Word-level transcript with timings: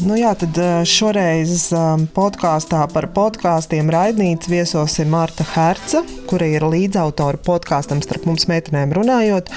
Nu 0.00 0.14
jā, 0.16 0.30
tad 0.38 0.56
šoreiz 0.88 1.66
podkāstā 2.16 2.86
par 2.88 3.04
podkāstiem 3.12 3.90
raidnīcas 3.92 4.48
viesos 4.48 4.94
ir 5.02 5.10
Marta 5.12 5.44
Herca, 5.44 6.00
kura 6.30 6.46
ir 6.48 6.64
līdzautore 6.64 7.36
podkāstam 7.44 8.00
starp 8.00 8.24
mums 8.24 8.46
meitenēm 8.48 8.94
runājot, 8.96 9.50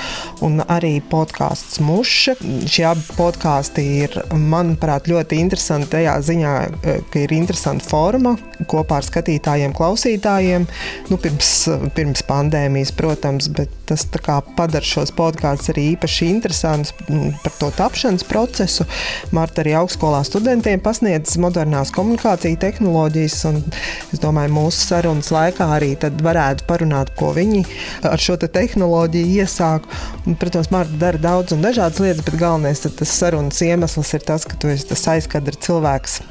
un 0.43 0.59
arī 0.65 0.97
podkāsts 1.07 1.79
Muša. 1.85 2.35
Šie 2.67 2.83
abi 2.89 3.05
podkāsti 3.15 3.85
ir, 4.01 4.17
manuprāt, 4.35 5.07
ļoti 5.07 5.39
interesanti 5.39 5.93
tajā 5.93 6.17
ziņā, 6.27 6.53
ka 6.83 7.23
ir 7.23 7.35
interesanta 7.37 7.87
forma 7.87 8.35
kopā 8.67 8.99
ar 8.99 9.07
skatītājiem, 9.07 9.75
klausītājiem. 9.77 10.67
Nu, 11.11 11.19
pirms, 11.23 11.53
pirms 11.95 12.25
pandēmijas, 12.27 12.91
protams, 12.99 13.47
bet 13.53 13.71
tas 13.87 14.03
padara 14.11 14.83
šos 14.83 15.13
podkāstus 15.15 15.71
arī 15.71 15.87
īpaši 15.93 16.29
interesantus 16.33 16.91
par 17.07 17.57
to 17.61 17.71
tapšanas 17.79 18.27
procesu. 18.27 18.87
Marta 19.35 19.63
arī 19.63 19.77
augstskolās 19.79 20.32
studentiem 20.33 20.81
pasniedz 20.81 21.35
modernās 21.41 21.91
komunikācijas 21.93 22.57
tehnoloģijas. 22.63 23.35
Es 24.15 24.21
domāju, 24.23 24.53
mūsu 24.55 24.87
sarunas 24.87 25.29
laikā 25.33 25.67
arī 25.75 25.91
varētu 26.01 26.65
parunāt, 26.69 27.13
ko 27.19 27.33
viņi 27.35 27.61
ar 28.09 28.21
šo 28.21 28.39
te 28.41 28.49
tehnoloģiju 28.49 29.43
iesāk. 29.43 29.85
Un, 30.25 30.37
protams, 30.41 30.71
Marta 30.73 30.97
dara 31.01 31.21
daudz 31.21 31.53
un 31.53 31.61
dažādas 31.61 32.01
lietas, 32.01 32.25
bet 32.25 32.39
galvenais 32.41 32.81
tas 32.81 33.17
sarunas 33.19 33.61
iemesls 33.61 34.15
ir 34.17 34.25
tas, 34.25 34.47
ka 34.49 34.57
tu 34.57 34.73
esi 34.73 34.89
tas 34.89 35.05
aizkadra 35.13 35.53
cilvēks 35.67 36.23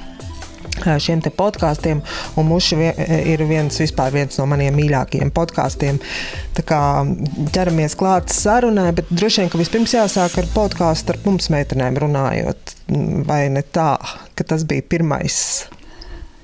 šiem 0.83 1.23
podkāstiem. 1.37 2.03
Mūsu 2.43 2.81
ir 2.83 3.47
viens, 3.47 3.79
vispār, 3.79 4.11
viens 4.15 4.39
no 4.41 4.49
maniem 4.51 4.75
mīļākajiem 4.81 5.31
podkāstiem. 5.35 6.03
Tā 6.57 6.67
kā 6.67 6.83
ķeramies 7.55 7.95
klāt 7.99 8.35
sarunai, 8.35 8.91
bet 8.97 9.11
droši 9.15 9.45
vien, 9.45 9.53
ka 9.53 9.63
vispirms 9.63 9.95
jāsāk 9.95 10.41
ar 10.43 10.55
podkāstu 10.57 11.15
ar 11.15 11.23
mums 11.27 11.53
meitenēm 11.55 12.03
runājot. 12.03 12.72
Vai 13.29 13.47
ne 13.53 13.63
tā, 13.63 13.95
ka 14.37 14.45
tas 14.45 14.67
bija 14.69 14.85
pirmais? 14.85 15.39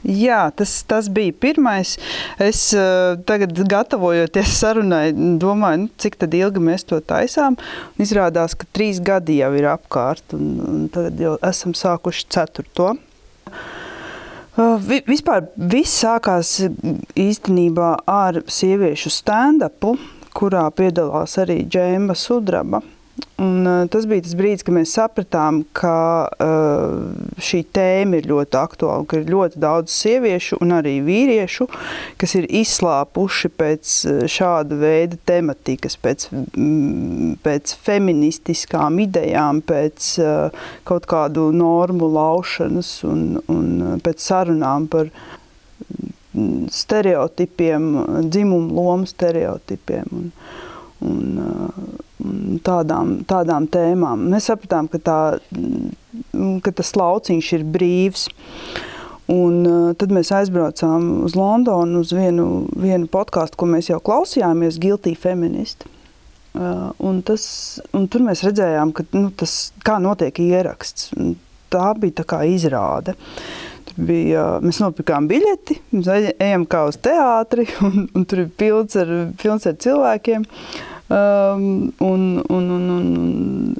Jā, 0.06 0.46
tas, 0.54 0.70
tas 0.86 1.08
bija 1.10 1.34
pirmais. 1.34 1.96
Es 2.40 2.60
uh, 2.76 3.18
tagad, 3.28 3.52
gatavojoties 3.68 4.54
sarunai, 4.60 5.10
domāju, 5.42 5.82
nu, 5.84 5.90
cik 5.98 6.16
ilgi 6.22 6.62
mēs 6.62 6.86
to 6.88 7.00
taisām. 7.02 7.58
Izrādās, 7.98 8.54
ka 8.54 8.68
trīs 8.72 9.02
gadi 9.04 9.40
jau 9.42 9.50
ir 9.58 9.66
apkārt, 9.68 10.22
un, 10.32 10.46
un 10.64 10.86
tad 10.94 11.18
jau 11.20 11.36
esam 11.42 11.74
sākuši 11.74 12.28
ceturto. 12.30 12.94
Vispār 15.06 15.44
viss 15.54 16.00
sākās 16.02 16.56
īstenībā 17.14 17.90
ar 18.10 18.40
sieviešu 18.50 19.12
stand-upu, 19.14 19.92
kurā 20.34 20.64
piedalās 20.74 21.36
arī 21.42 21.60
Džēma 21.66 22.16
Sudraba. 22.18 22.82
Un, 23.38 23.66
uh, 23.66 23.84
tas 23.90 24.06
bija 24.10 24.24
tas 24.26 24.34
brīdis, 24.38 24.64
kad 24.66 24.74
mēs 24.74 24.92
sapratām, 24.96 25.60
ka 25.76 25.94
uh, 26.42 27.36
šī 27.42 27.60
tēma 27.74 28.18
ir 28.18 28.26
ļoti 28.30 28.58
aktuāla, 28.58 29.06
ka 29.06 29.20
ir 29.20 29.30
ļoti 29.30 29.60
daudz 29.62 29.94
sieviešu 29.94 30.58
un 30.64 30.74
arī 30.74 30.96
vīriešu, 31.06 31.68
kas 32.18 32.34
ir 32.38 32.48
izslāpuši 32.60 33.50
pēc 33.54 33.94
šāda 34.34 34.78
veida 34.80 35.18
tematikas, 35.30 35.94
pēc, 36.02 36.28
pēc 37.46 37.74
feministiskām 37.86 38.98
idejām, 39.06 39.62
pēc 39.66 40.10
uh, 40.24 40.70
kaut 40.88 41.06
kādu 41.10 41.50
normu 41.54 42.10
laušanas 42.18 42.92
un, 43.06 43.26
un 43.46 44.00
pēc 44.02 44.24
sarunām 44.32 44.90
par 44.90 45.12
stereotipiem, 46.70 47.92
dzimumu 48.30 48.74
lomu 48.74 49.06
stereotipiem. 49.06 50.10
Un, 50.12 50.32
un, 51.04 51.38
un 52.24 52.60
tādām, 52.64 53.18
tādām 53.28 53.68
tēmām. 53.70 54.28
Mēs 54.32 54.48
sapratām, 54.50 54.88
ka, 54.92 55.00
tā, 55.02 55.18
ka 56.64 56.74
tas 56.80 56.94
lauciņš 56.98 57.52
ir 57.58 57.66
brīvs. 57.76 58.28
Un, 59.28 59.60
uh, 59.68 59.90
tad 60.00 60.12
mēs 60.14 60.30
aizbraucām 60.32 61.26
uz 61.26 61.34
Londonu 61.36 62.00
uz 62.00 62.14
vienu, 62.16 62.64
vienu 62.80 63.10
podkāstu, 63.12 63.58
ko 63.60 63.68
mēs 63.68 63.90
jau 63.90 64.00
klausījāmies, 64.00 64.80
Guilty 64.80 65.12
Feminist. 65.20 65.84
Uh, 66.56 66.88
un 67.04 67.20
tas, 67.22 67.44
un 67.94 68.06
tur 68.08 68.24
mēs 68.24 68.40
redzējām, 68.46 68.94
ka, 68.96 69.04
nu, 69.12 69.28
tas, 69.36 69.74
kā 69.84 69.98
notiek 70.00 70.40
ieraksts. 70.40 71.10
Tā 71.68 71.90
bija 72.00 72.22
tā 72.22 72.24
kā 72.24 72.40
izrāde. 72.48 73.12
Bija, 73.98 74.62
mēs 74.64 74.78
nopirkām 74.80 75.26
biļeti, 75.28 75.76
mēs 75.92 76.08
ejam 76.38 76.64
kā 76.70 76.86
uz 76.88 76.96
teātri, 77.04 77.66
un, 77.84 78.06
un 78.16 78.24
tur 78.24 78.46
ir 78.46 78.52
pilns 78.56 78.96
ar, 78.96 79.12
pilns 79.42 79.68
ar 79.68 79.76
cilvēkiem. 79.84 80.48
Uh, 80.48 80.97
Um, 81.08 81.90
un, 81.98 82.44
un, 82.48 82.70
un, 82.70 82.88
un, 82.92 83.76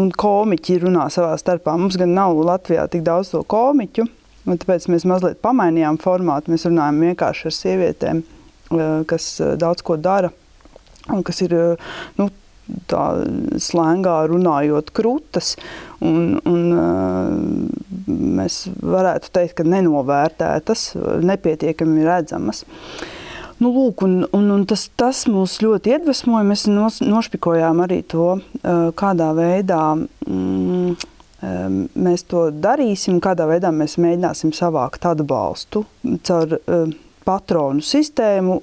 un 0.00 0.06
komiķi 0.16 0.78
runā 0.80 1.04
savā 1.12 1.34
starpā. 1.36 1.74
Mums 1.76 1.98
gan 2.00 2.14
nav 2.16 2.38
Latvijā 2.40 2.86
tik 2.88 3.04
daudz 3.04 3.34
to 3.34 3.42
komiķu, 3.44 4.06
un 4.48 4.60
tāpēc 4.62 4.88
mēs 4.88 5.04
mazliet 5.04 5.42
pamainījām 5.44 6.00
formātu. 6.00 6.54
Mēs 6.54 6.64
runājam 6.70 7.04
vienkārši 7.04 7.50
ar 7.50 7.56
sievietēm, 7.58 8.24
uh, 8.24 8.80
kas 9.12 9.28
uh, 9.44 9.52
daudz 9.60 9.84
ko 9.84 9.98
dara 10.00 10.32
un 11.12 11.20
kas 11.20 11.44
ir 11.44 11.52
uh, 11.58 11.94
nu, 12.16 12.30
tā 12.88 13.04
slēngā 13.60 14.18
runājot 14.32 14.88
krūtas. 14.96 15.58
Un, 16.00 16.38
un, 16.48 16.62
mēs 18.08 18.62
varētu 18.80 19.34
teikt, 19.36 19.58
ka 19.60 19.68
nenovērtētas, 19.68 20.94
nepietiekami 21.28 22.08
redzamas. 22.08 22.64
Uh, 22.64 23.18
Nu, 23.62 23.70
lūk, 23.70 24.02
un, 24.02 24.24
un, 24.34 24.48
un 24.50 24.62
tas, 24.66 24.88
tas 24.98 25.22
mūs 25.30 25.60
ļoti 25.62 25.92
iedvesmoja. 25.94 26.46
Mēs 26.48 26.64
nos, 26.66 26.98
nošpikojām 27.04 27.84
arī 27.84 28.00
to, 28.10 28.40
kādā 28.98 29.28
veidā 29.36 29.82
mm, 29.94 30.96
mēs 31.94 32.26
to 32.30 32.48
darīsim, 32.64 33.20
kādā 33.22 33.46
veidā 33.50 33.70
mēs 33.74 33.98
mēģināsim 34.02 34.54
savākt 34.56 35.06
atbalstu 35.06 35.84
caur 36.26 36.58
patronu 37.22 37.84
sistēmu 37.86 38.58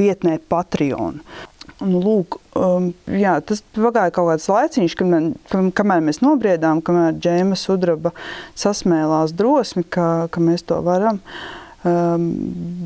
vietnē 0.00 0.38
Patreon. 0.48 1.20
Nu, 1.82 1.98
lūk, 1.98 2.36
um, 2.56 2.92
jā, 3.10 3.34
tas 3.44 3.60
pagāja 3.74 4.12
kaut 4.14 4.28
kāds 4.30 4.46
laiciņš, 4.48 4.92
kamēr, 5.00 5.32
kamēr 5.74 6.04
mēs 6.06 6.22
nobriedām, 6.22 6.78
kamēr 6.84 7.16
Džēma 7.18 7.58
Sudraba 7.58 8.12
sasmēlās 8.54 9.34
drosmi, 9.34 9.82
ka, 9.82 10.28
ka 10.30 10.44
mēs 10.44 10.62
to 10.68 10.78
varam. 10.86 11.18
Uh, 11.18 11.61
Um, 11.82 12.28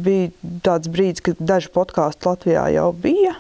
bija 0.05 0.31
tāds 0.65 0.89
brīdis, 0.89 1.21
kad 1.25 1.41
daži 1.43 1.69
podkāsti 1.75 2.29
Latvijā 2.31 2.65
jau 2.73 2.89
bija. 2.97 3.35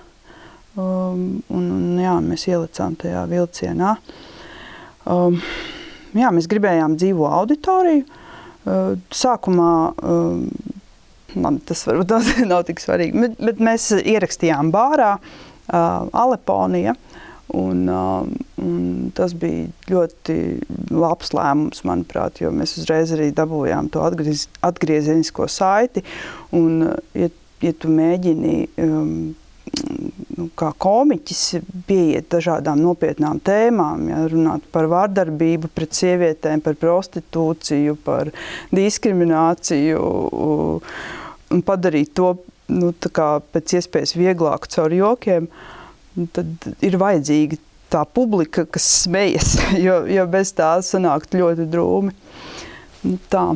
Um, 0.76 1.40
un, 1.48 1.70
un, 1.72 1.96
jā, 2.02 2.18
mēs 2.20 2.44
ielicām 2.50 2.98
tajā 3.00 3.22
vilcienā. 3.30 3.94
Um, 5.08 5.38
jā, 6.12 6.32
mēs 6.36 6.48
gribējām 6.52 6.98
dzīvo 7.00 7.30
auditoriju. 7.38 8.04
Uh, 8.66 8.98
sākumā 9.14 9.72
um, 10.04 10.44
man 11.40 11.60
tas 11.64 11.86
varbūt 11.88 12.44
nav 12.50 12.64
tik 12.68 12.82
svarīgi, 12.82 13.24
bet, 13.24 13.40
bet 13.40 13.62
mēs 13.62 13.88
ierakstījām 13.96 14.72
bārā 14.74 15.14
uh, 15.16 16.06
Aleponija. 16.12 16.96
Un, 17.54 17.86
um, 17.88 18.32
un 18.58 19.10
tas 19.14 19.30
bija 19.38 19.68
ļoti 19.86 20.34
labs 20.90 21.30
lēmums, 21.36 21.84
manuprāt, 21.86 22.40
jo 22.42 22.50
mēs 22.50 22.74
uzreiz 22.80 23.12
arī 23.14 23.28
dabūjām 23.36 23.90
to 23.94 24.02
atgriez, 24.02 24.48
atgriezenisko 24.66 25.46
saiti. 25.50 26.02
Un, 26.58 26.88
ja, 27.14 27.28
ja 27.62 27.72
tu 27.78 27.92
mēģini 27.94 28.56
um, 28.82 29.12
nu, 30.36 30.48
kā 30.58 30.72
komiķis 30.82 31.44
pieiet 31.86 32.26
dažādām 32.34 32.82
nopietnām 32.82 33.38
tēmām, 33.46 34.08
ja, 34.10 34.24
runāt 34.32 34.66
par 34.74 34.90
vārdarbību 34.90 35.70
pret 35.70 35.94
sievietēm, 35.94 36.64
par 36.66 36.74
prostitūciju, 36.82 37.94
par 38.06 38.34
diskrimināciju 38.74 40.02
un 41.54 41.62
padarīt 41.62 42.10
to 42.18 42.34
nu, 42.74 42.90
pēc 42.90 43.78
iespējas 43.78 44.18
vieglāk 44.18 44.66
caur 44.74 44.98
jokiem. 44.98 45.46
Uh, 45.46 45.72
tad 46.36 46.68
ir 46.84 46.98
vajadzīga 47.00 47.58
tā 47.92 48.02
publika, 48.08 48.66
kas 48.66 48.86
smejas, 49.04 49.54
jo, 49.86 50.02
jo 50.10 50.26
bez 50.30 50.52
tā 50.56 50.76
sanākt 50.84 51.36
ļoti 51.36 51.68
drūmi. 51.70 52.14
Nu, 53.06 53.18
tā. 53.30 53.46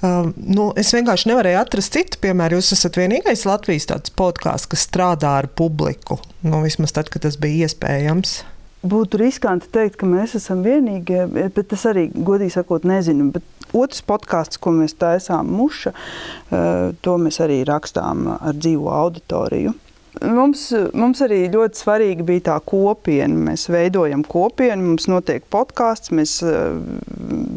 Uh, 0.00 0.30
nu, 0.32 0.70
es 0.80 0.94
vienkārši 0.96 1.28
nevarēju 1.28 1.58
atrast 1.60 1.92
citu 1.92 2.20
piemēru. 2.22 2.56
Jūs 2.56 2.72
esat 2.78 2.96
vienīgais 2.96 3.44
Latvijas 3.44 3.90
podkāsts, 4.16 4.70
kas 4.70 4.86
strādā 4.88 5.34
ar 5.42 5.50
publiku. 5.52 6.16
Nu, 6.40 6.62
vismaz 6.64 6.94
tad, 6.96 7.12
kad 7.12 7.26
tas 7.26 7.36
bija 7.40 7.68
iespējams. 7.68 8.38
Būtu 8.80 9.20
riskanti 9.20 9.68
teikt, 9.68 9.98
ka 10.00 10.08
mēs 10.08 10.38
esam 10.38 10.62
vienīgie, 10.64 11.26
bet 11.52 11.74
es 11.76 11.84
arī 11.90 12.06
godīgi 12.16 12.54
sakot, 12.54 12.86
nezinu. 12.88 13.28
Bet 13.34 13.76
otrs 13.76 14.00
podkāsts, 14.08 14.56
ko 14.56 14.72
mēs 14.78 14.96
taisām, 14.96 15.52
muša, 15.52 15.92
uh, 15.92 16.96
to 17.04 17.20
mēs 17.20 17.42
arī 17.44 17.60
rakstām 17.68 18.24
ar 18.38 18.56
dzīvo 18.56 18.88
auditoriju. 19.02 19.76
Mums, 20.18 20.64
mums 20.98 21.20
arī 21.22 21.44
ļoti 21.52 21.78
svarīga 21.78 22.24
bija 22.26 22.42
tā 22.48 22.56
kopiena. 22.66 23.36
Mēs 23.50 23.68
veidojam 23.70 24.24
kopienu, 24.26 24.88
mums 24.88 25.06
notiek 25.06 25.44
podkāsts, 25.54 26.10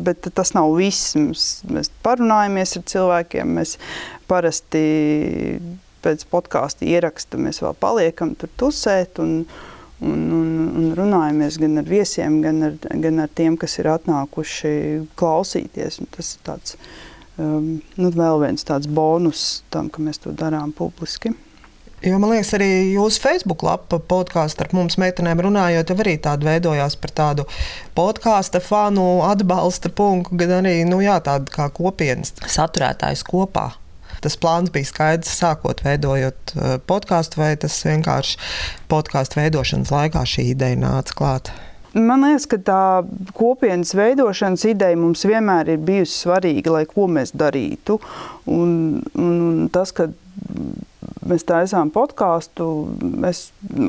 bet 0.05 0.27
tas 0.37 0.53
nav 0.53 0.75
viss. 0.77 1.15
Mēs, 1.17 1.47
mēs 1.65 1.89
parunājamies 2.05 2.75
ar 2.77 2.83
cilvēkiem. 2.91 3.55
Mēs 3.57 3.77
parasti 4.29 4.83
pēc 6.03 6.25
podkāstu 6.29 6.85
ieraksta 6.91 7.39
mēs 7.41 7.63
vēl 7.63 7.73
paliekam 7.81 8.35
tur 8.37 8.51
tusēt. 8.61 9.17
Un, 9.23 9.47
un, 10.03 10.19
un, 10.37 10.51
un 10.77 10.91
runājamies 10.99 11.57
gan 11.63 11.81
ar 11.81 11.89
viesiem, 11.89 12.37
gan 12.43 12.67
ar, 12.69 12.77
gan 13.05 13.23
ar 13.23 13.33
tiem, 13.33 13.57
kas 13.57 13.79
ir 13.81 13.89
atnākuši 13.95 14.75
klausīties. 15.19 15.97
Un 16.03 16.11
tas 16.13 16.35
ir 16.35 16.45
tāds, 16.51 16.77
um, 17.41 17.73
nu, 17.97 18.13
vēl 18.13 18.45
viens 18.45 18.69
tāds 18.69 18.85
bonus 18.85 19.63
tam, 19.73 19.89
ka 19.89 20.05
mēs 20.05 20.21
to 20.21 20.35
darām 20.37 20.75
publiski. 20.75 21.33
Jo 22.03 22.17
man 22.19 22.33
liekas, 22.33 22.49
arī 22.57 22.67
jūsu 22.91 23.21
Facebook 23.23 23.61
lapa 23.63 23.95
podkāstā 24.11 24.65
ar 24.65 24.73
mums 24.75 24.97
meitenēm 24.99 25.39
runājot, 25.45 25.87
jau 25.87 26.03
arī 26.03 26.17
tāda 26.19 26.49
veidojās 26.49 26.97
par 26.99 27.13
tādu 27.15 27.45
podkāstu 27.95 28.59
fanu 28.63 29.21
atbalsta 29.23 29.87
punktu, 29.87 30.35
gan 30.41 30.57
arī 30.57 30.81
nu, 30.89 30.99
jā, 31.03 31.15
tādu 31.23 31.53
kā 31.53 31.69
kopienas 31.71 32.35
saturētājs 32.43 33.23
kopā. 33.23 33.69
Tas 34.23 34.35
plāns 34.39 34.71
bija 34.71 34.87
skaidrs, 34.87 35.31
sākot 35.39 35.83
veidojot 35.83 36.55
uh, 36.55 36.73
podkāstu, 36.87 37.39
vai 37.39 37.53
tas 37.59 37.75
vienkārši 37.87 38.39
podkāstu 38.91 39.39
veidošanas 39.39 39.91
laikā 39.95 40.23
šī 40.27 40.49
ideja 40.53 40.79
nāca 40.79 41.15
klāt. 41.15 41.53
Man 41.93 42.25
liekas, 42.25 42.47
ka 42.49 42.57
tā 42.65 42.83
kopienas 43.37 43.93
veidošanas 43.93 44.63
ideja 44.65 44.97
mums 44.97 45.23
vienmēr 45.29 45.75
ir 45.75 45.83
bijusi 45.85 46.23
svarīga, 46.23 46.73
lai 46.73 46.83
ko 46.89 47.05
mēs 47.05 47.35
darītu. 47.37 47.99
Un, 48.49 48.71
un, 49.13 49.35
un 49.47 49.67
tas, 49.71 49.91
ka 49.93 50.07
mēs 51.27 51.45
taisām 51.47 51.91
podkāstu, 51.93 52.67
mēs 53.01 53.47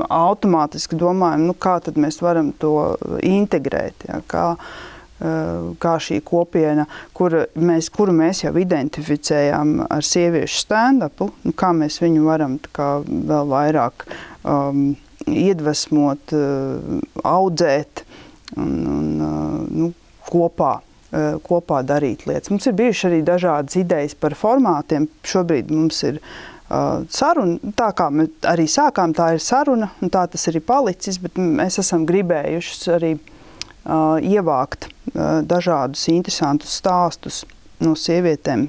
automātiski 0.09 0.97
domājam, 0.99 1.47
nu, 1.49 1.55
kā 1.57 1.77
mēs 1.95 2.21
varam 2.23 2.51
to 2.59 2.95
integrēt. 3.23 4.07
Ja, 4.09 4.21
kā, 4.27 4.45
eh, 4.55 5.71
kā 5.81 5.95
šī 6.01 6.21
kopiena, 6.25 6.87
kur 7.13 7.45
mēs, 7.55 7.89
kuru 7.89 8.15
mēs 8.15 8.43
jau 8.45 8.53
identificējām 8.53 9.85
ar 9.89 10.03
sieviešu 10.03 10.63
stand-upu, 10.65 11.31
nu, 11.43 11.53
kā 11.53 11.73
mēs 11.75 11.99
viņu 12.03 12.25
varam 12.25 12.59
kā, 12.71 13.03
vēl 13.05 13.51
vairāk 13.51 14.07
um, 14.43 14.95
iedvesmot, 15.25 16.33
uh, 16.35 16.99
audzēt 17.25 18.03
un, 18.57 18.73
un 18.85 19.07
uh, 19.21 19.63
nu, 19.69 19.93
kopā 20.29 20.79
kopā 21.45 21.77
darīt 21.85 22.25
lietas. 22.27 22.49
Mums 22.51 22.65
ir 22.67 22.73
bijušas 22.75 23.07
arī 23.07 23.21
dažādas 23.23 23.77
idejas 23.79 24.15
par 24.19 24.35
formātiem. 24.35 25.05
Šobrīd 25.23 25.69
mums 25.71 26.01
ir 26.03 26.19
saruna, 26.69 27.73
tā 27.77 27.91
kā 27.97 28.09
mēs 28.09 28.47
arī 28.49 28.65
sākām, 28.69 29.13
tā 29.13 29.35
ir 29.35 29.43
saruna, 29.43 29.91
un 30.01 30.09
tā 30.13 30.25
tas 30.31 30.47
arī 30.49 30.61
palicis, 30.65 31.19
mēs 31.37 31.79
esam 31.81 32.05
gribējuši 32.09 32.95
arī 32.95 33.11
uh, 33.15 34.17
ievākt 34.17 34.89
uh, 34.89 35.43
dažādus 35.45 36.07
interesantus 36.09 36.73
stāstus 36.81 37.43
no 37.83 37.93
sievietēm. 37.93 38.67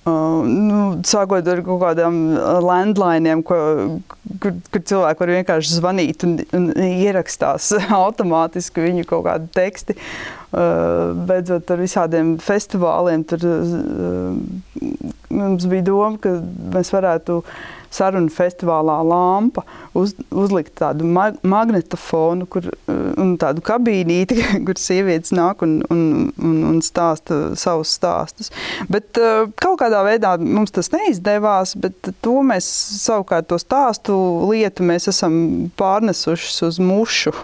Uh, 0.00 0.40
nu, 0.48 0.80
sākot 1.04 1.44
ar 1.44 1.60
kaut 1.60 1.82
kādām 1.82 2.18
landlainiem, 2.64 3.44
ko, 3.44 3.60
kur, 4.40 4.56
kur 4.72 4.84
cilvēki 4.92 5.26
var 5.26 5.32
vienkārši 5.36 5.76
zvanīt 5.76 6.24
un, 6.24 6.38
un 6.56 6.70
ierakstās 6.80 7.74
automātiski 8.02 8.88
viņu 8.88 9.04
kaut 9.12 9.28
kādi 9.28 9.52
teksti. 9.60 9.98
Uh, 10.00 10.39
beidzot 10.50 11.70
ar 11.70 11.78
visādiem 11.78 12.34
festivāliem, 12.42 13.22
tur 13.28 13.44
uh, 13.46 14.38
mums 15.30 15.66
bija 15.70 15.86
doma, 15.86 16.16
ka 16.22 16.36
mēs 16.74 16.90
varētu 16.94 17.40
sarunu 17.90 18.30
festivālā 18.32 18.96
lampa 19.06 19.64
uz, 19.98 20.14
uzlikt 20.30 20.76
tādu 20.80 21.06
mag 21.10 21.38
magnetofonu 21.46 22.46
kur, 22.50 22.68
un 22.90 23.34
tādu 23.40 23.62
kabīnīti, 23.66 24.38
kur 24.66 24.78
sievietes 24.80 25.34
nāk 25.36 25.64
un, 25.66 25.80
un, 25.92 26.02
un, 26.38 26.56
un 26.70 26.80
stāsta 26.84 27.40
savus 27.58 27.94
stāstus. 27.98 28.52
Bet 28.90 29.20
uh, 29.20 29.50
kaut 29.60 29.80
kādā 29.82 30.02
veidā 30.06 30.36
mums 30.40 30.74
tas 30.74 30.92
neizdevās, 30.94 31.76
bet 31.80 32.12
to 32.24 32.40
mēs 32.46 32.68
savukārt 33.02 33.50
to 33.50 33.58
stāstu 33.60 34.16
lietu 34.50 34.86
mēs 34.86 35.10
esam 35.10 35.34
pārnesuši 35.80 36.66
uz 36.68 36.80
mušu. 36.82 37.34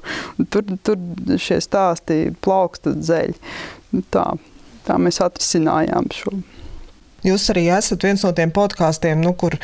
Tur, 0.52 0.76
tur 0.86 1.38
šie 1.42 1.60
stāsti 1.64 2.20
plaukst 2.44 2.88
dzeļ. 2.94 3.34
Tā, 4.12 4.28
tā 4.86 5.00
mēs 5.00 5.22
atrisinājām 5.24 6.12
šo. 6.14 6.36
Jūs 7.26 7.48
arī 7.52 7.66
esat 7.74 8.04
viens 8.06 8.22
no 8.22 8.32
tiem 8.36 8.52
podkāstiem, 8.54 9.20
nu, 9.24 9.32
kur 9.38 9.56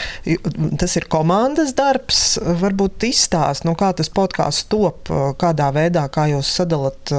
tas 0.80 0.96
ir 0.98 1.06
komandas 1.12 1.74
darbs. 1.78 2.22
Varbūt 2.62 3.06
izstāst, 3.06 3.66
nu, 3.68 3.76
kā 3.78 3.92
tas 3.96 4.10
podkāsts 4.12 4.66
top, 4.72 5.10
kādā 5.40 5.70
veidā, 5.74 6.06
kā 6.12 6.28
jūs 6.32 6.50
sadalat 6.60 7.12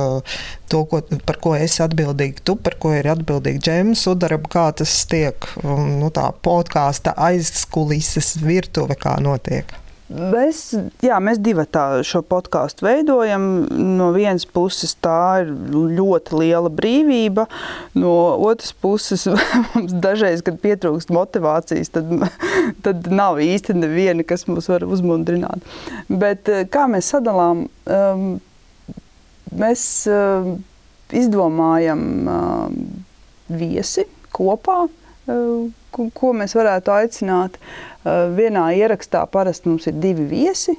to, 0.73 0.81
ko, 0.89 1.03
par 1.27 1.39
ko 1.43 1.53
es 1.57 1.77
atbildīgi, 1.83 2.43
tu 2.47 2.57
par 2.59 2.77
ko 2.81 2.93
ir 2.97 3.09
atbildīgi 3.13 3.63
Džems 3.63 4.07
Udarab, 4.11 4.49
kā 4.51 4.67
tas 4.77 4.97
tiek, 5.09 5.47
nu, 5.63 6.09
tā 6.13 6.29
podkāsta 6.43 7.15
aizkulises 7.29 8.35
virtuve, 8.43 8.99
kā 8.99 9.15
notiek. 9.23 9.71
Mēs, 10.13 10.59
jā, 11.01 11.17
mēs 11.23 11.39
divi 11.41 11.63
šo 12.05 12.21
podkāstu 12.29 12.85
veidojam. 12.85 13.65
No 13.97 14.11
vienas 14.13 14.45
puses 14.45 14.93
tā 15.01 15.41
ir 15.41 15.49
ļoti 15.97 16.37
liela 16.37 16.69
brīvība, 16.69 17.47
no 17.97 18.13
otras 18.45 18.75
puses 18.77 19.25
mums 19.73 19.95
dažreiz, 20.03 20.43
kad 20.45 20.61
pietrūkst 20.61 21.13
motivācijas, 21.13 21.93
tad, 21.95 22.13
tad 22.85 23.09
nav 23.09 23.41
īsti 23.41 23.77
neviena, 23.79 24.25
kas 24.27 24.45
mūs 24.49 24.69
var 24.69 24.85
uzmundrināt. 24.85 25.65
Bet 26.09 26.51
eh, 26.51 26.65
kā 26.69 26.85
mēs 26.91 27.09
sadalām, 27.15 27.65
um, 27.89 28.27
mēs 29.57 29.85
uh, 30.11 30.53
izdomājam 31.13 32.03
uh, 32.29 32.67
viesi 33.53 34.05
kopā, 34.33 34.83
ko, 35.93 36.09
ko 36.15 36.33
mēs 36.37 36.55
varētu 36.57 36.93
aicināt. 36.95 37.57
Eh, 38.03 38.27
vienā 38.35 38.67
ierakstā 38.75 39.23
parasti 39.31 39.71
mums 39.71 39.87
ir 39.87 39.99
divi 40.03 40.25
viesi. 40.29 40.75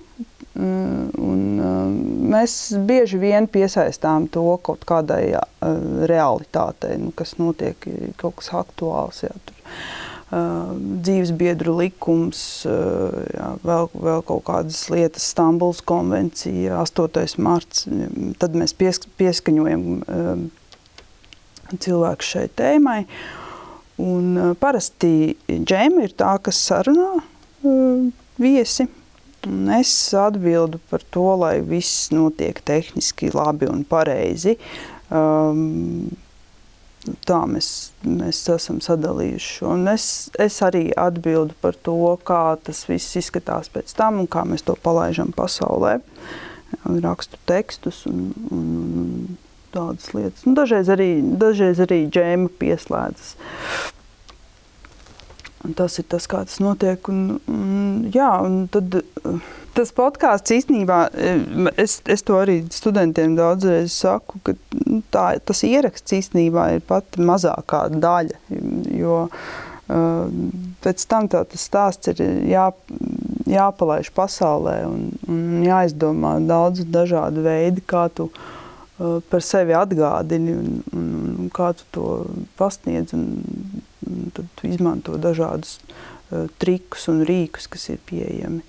Mm, 0.54 1.10
un, 1.18 1.44
eh, 1.58 1.92
mēs 2.34 2.56
bieži 2.86 3.18
vien 3.22 3.48
piesaistām 3.50 4.28
to 4.30 4.44
kaut 4.62 4.84
kādai 4.88 5.22
eh, 5.34 5.44
realitātei, 6.10 6.98
nu, 7.00 7.12
kas 7.16 7.36
notiek, 7.40 7.88
kaut 8.20 8.40
kas 8.42 8.52
aktuāls. 8.64 9.24
Jā, 9.26 9.36
tur. 9.44 9.60
Dzīves 10.34 11.30
biedru 11.38 11.76
likums, 11.78 12.38
jā, 12.66 13.48
vēl, 13.62 13.84
vēl 13.92 14.22
kaut 14.26 14.42
kādas 14.48 14.80
lietas, 14.90 15.28
Stambuls 15.30 15.78
konvencija, 15.86 16.80
8. 16.80 17.36
marts. 17.44 17.84
Tad 18.40 18.56
mēs 18.58 18.74
piesk 18.74 19.06
pieskaņojam 19.20 19.84
cilvēku 21.78 22.26
šai 22.32 22.48
tēmai. 22.58 23.04
Uh, 23.04 23.43
Un, 24.02 24.34
uh, 24.34 24.50
parasti 24.58 25.36
džēma 25.48 26.08
ir 26.08 26.14
tā, 26.18 26.34
kas 26.42 26.58
sarunā 26.66 27.12
uh, 27.20 28.04
viesi. 28.40 28.88
Un 29.44 29.68
es 29.76 29.92
atbildu 30.16 30.80
par 30.90 31.04
to, 31.12 31.26
lai 31.38 31.58
viss 31.60 32.08
notiek 32.14 32.62
tehniski 32.64 33.30
labi 33.34 33.68
un 33.68 33.84
pareizi. 33.86 34.56
Um, 35.12 36.08
tā 37.28 37.40
mēs, 37.48 37.68
mēs 38.06 38.40
esam 38.54 38.80
sadalījuši. 38.84 39.58
Un 39.68 39.88
es, 39.92 40.06
es 40.40 40.60
arī 40.64 40.88
atbildu 40.96 41.56
par 41.60 41.76
to, 41.76 42.16
kā 42.26 42.56
tas 42.64 42.84
viss 42.88 43.18
izskatās 43.20 43.70
pēc 43.72 43.92
tam 43.98 44.22
un 44.22 44.30
kā 44.30 44.46
mēs 44.48 44.64
to 44.66 44.76
palaidām 44.80 45.34
pasaulē. 45.36 45.98
Rakstu 46.84 47.38
tekstus 47.46 48.02
un, 48.10 48.32
un, 48.50 48.70
un 48.98 49.43
tādas 49.74 50.12
lietas. 50.14 50.46
Nu, 50.46 50.54
dažreiz, 50.58 50.90
arī, 50.92 51.10
dažreiz 51.40 51.82
arī 51.84 52.04
džēma 52.12 52.52
pieslēdzas. 52.60 53.34
Un 55.64 55.72
tas 55.72 55.96
ir 55.96 56.04
tas, 56.12 56.26
kā 56.28 56.42
tas 56.44 56.60
notiek. 56.60 57.08
Un, 57.08 57.38
un, 57.48 58.08
jā, 58.12 58.30
un 58.44 58.64
tad, 58.72 58.98
tas 59.76 59.92
podkāsts 59.96 60.52
īstenībā, 60.58 60.98
es, 61.80 61.98
es 62.10 62.24
to 62.26 62.36
arī 62.42 62.58
studentiem 62.74 63.36
daudzreiz 63.38 63.94
saku, 63.96 64.42
ka 64.44 64.56
nu, 64.84 65.00
tā, 65.14 65.30
tas 65.40 65.64
ieraksts 65.64 66.18
īstenībā 66.20 66.74
ir 66.76 66.84
pati 66.88 67.24
mazākā 67.24 67.86
daļa. 67.96 68.42
Jo, 68.94 69.22
Pēc 69.84 71.02
tam 71.10 71.26
tā, 71.28 71.42
tas 71.44 71.60
stāsts 71.68 72.08
ir 72.08 72.22
jā, 72.48 72.70
jāpalaiž 73.52 74.08
pasaulē 74.16 74.78
un, 74.88 75.02
un 75.28 75.42
jāizdomā 75.60 76.38
daudz 76.48 76.86
dažādu 76.88 77.44
veidu, 77.44 77.84
kā 77.84 78.06
tu 78.16 78.30
Uh, 78.32 78.63
par 78.98 79.42
sevi 79.42 79.74
atgādini 79.74 80.54
un, 80.54 80.78
un, 80.94 81.08
un 81.44 81.50
kā 81.54 81.72
tu 81.74 81.86
to 81.94 82.08
pasniedz. 82.58 83.14
Un, 83.16 83.42
un 84.06 84.30
tad 84.36 84.46
tu 84.58 84.68
izmanto 84.68 85.16
dažādus 85.18 85.78
uh, 85.80 86.46
trikus 86.62 87.08
un 87.10 87.24
rīkus, 87.26 87.66
kas 87.72 87.88
ir 87.90 87.98
pieejami 88.06 88.60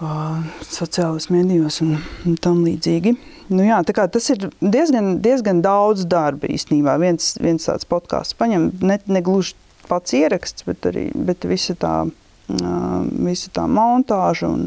uh, 0.00 0.40
sociālajos 0.66 1.28
medijos 1.30 1.78
un, 1.84 1.96
un 2.26 2.38
tam 2.42 2.64
līdzīgi. 2.66 3.14
Nu, 3.52 3.62
jā, 3.62 3.78
tas 3.86 4.30
ir 4.34 4.48
diezgan, 4.58 5.20
diezgan 5.22 5.62
daudz 5.62 6.06
darba 6.10 6.50
īstenībā. 6.50 6.96
Viens, 6.98 7.36
viens 7.38 7.68
tāds 7.68 7.86
podkāsts 7.86 8.34
paņem 8.38 8.72
ne, 8.82 8.98
ne 9.06 9.22
gluži 9.22 9.54
pats 9.86 10.16
ieraksts, 10.18 10.66
bet 10.66 10.88
arī 10.90 11.06
bet 11.14 11.46
visa, 11.46 11.76
tā, 11.78 11.94
uh, 12.10 12.98
visa 13.28 13.54
tā 13.54 13.68
montāža 13.70 14.50
un, 14.50 14.66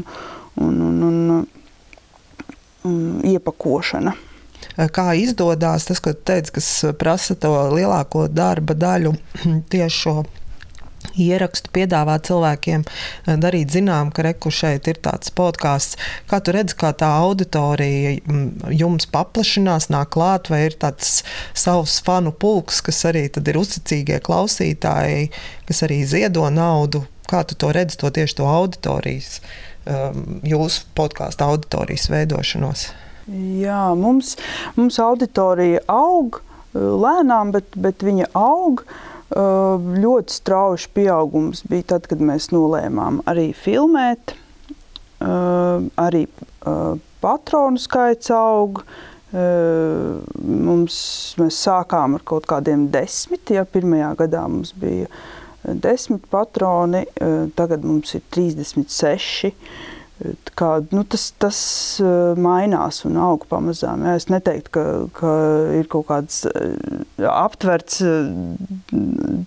un, 0.56 0.80
un, 0.88 1.04
un, 1.10 1.46
un 2.88 2.98
iepakošana. 3.28 4.16
Kā 4.94 5.10
izdodas 5.18 5.88
tas, 5.88 6.00
ko 6.00 6.12
teicu, 6.14 6.56
kas 6.58 6.68
prasa 6.98 7.36
to 7.38 7.52
lielāko 7.74 8.28
darba 8.32 8.76
daļu 8.78 9.16
tieši 9.72 9.96
šo 10.04 10.16
ierakstu, 11.18 11.70
piedāvāt 11.74 12.28
cilvēkiem, 12.28 12.84
eh, 12.84 13.36
darīt 13.40 13.72
zinām, 13.74 14.12
ka 14.14 14.24
reku 14.26 14.50
šeit 14.54 14.88
ir 14.88 15.00
tāds 15.02 15.32
podkāsts. 15.34 15.96
Kā 16.30 16.40
tu 16.44 16.54
redzi, 16.54 16.76
kā 16.76 16.92
tā 16.92 17.08
auditorija 17.22 18.18
mm, 18.20 18.70
jums 18.76 19.08
paplašinās, 19.10 19.90
nāk 19.90 20.12
klāt, 20.16 20.50
vai 20.52 20.66
ir 20.68 20.76
tāds 20.80 21.22
savs 21.54 22.00
fanu 22.04 22.32
pulks, 22.32 22.80
kas 22.80 23.04
arī 23.10 23.26
ir 23.30 23.60
uzticīgie 23.60 24.20
klausītāji, 24.20 25.30
kas 25.68 25.82
arī 25.86 26.04
ziedo 26.04 26.48
naudu? 26.50 27.04
Kā 27.30 27.44
tu 27.46 27.54
to 27.54 27.70
redzi, 27.72 27.98
to 27.98 28.10
tieši 28.10 28.40
to 28.40 28.46
auditorijas, 28.50 29.38
um, 29.86 30.40
jūsu 30.42 30.88
podkāstu 30.98 31.46
auditorijas 31.46 32.08
veidošanos? 32.10 32.88
Jā, 33.30 33.82
mums, 33.94 34.34
mums 34.74 34.98
auditorija 35.02 35.84
aug 35.90 36.40
eh, 36.40 36.78
lēnām, 36.78 37.54
bet, 37.54 37.78
bet 37.78 38.02
viņa 38.06 38.32
aug. 38.38 38.84
Uh, 38.84 39.06
Ļoti 39.30 40.34
strauji 40.34 40.88
pieaugums 40.94 41.62
bija 41.70 41.92
tad, 41.94 42.08
kad 42.10 42.18
mēs 42.18 42.48
nolēmām 42.50 43.20
arī 43.30 43.52
filmēt. 43.54 44.34
Arī 45.20 46.24
patronu 47.22 47.78
skaits 47.78 48.32
aug. 48.34 48.82
Mums, 49.30 50.96
mēs 51.38 51.60
sākām 51.62 52.16
ar 52.18 52.24
kaut 52.26 52.48
kādiem 52.50 52.88
desmit, 52.90 53.52
ja 53.54 53.62
pirmajā 53.62 54.10
gadā 54.24 54.42
mums 54.50 54.74
bija 54.74 55.06
desmit 55.62 56.24
patroni, 56.32 57.04
tagad 57.54 57.86
mums 57.86 58.16
ir 58.18 58.24
36. 58.34 59.54
Kā, 60.58 60.68
nu, 60.92 61.00
tas, 61.08 61.30
tas 61.40 61.58
mainās 62.36 63.00
un 63.08 63.16
aug 63.20 63.46
pamazām. 63.48 64.04
Jā. 64.04 64.16
Es 64.20 64.28
neteiktu, 64.28 64.72
ka, 64.74 64.84
ka 65.16 65.34
ir 65.78 65.88
kaut 65.92 66.10
kāds 66.10 66.42
aptverts 67.24 68.02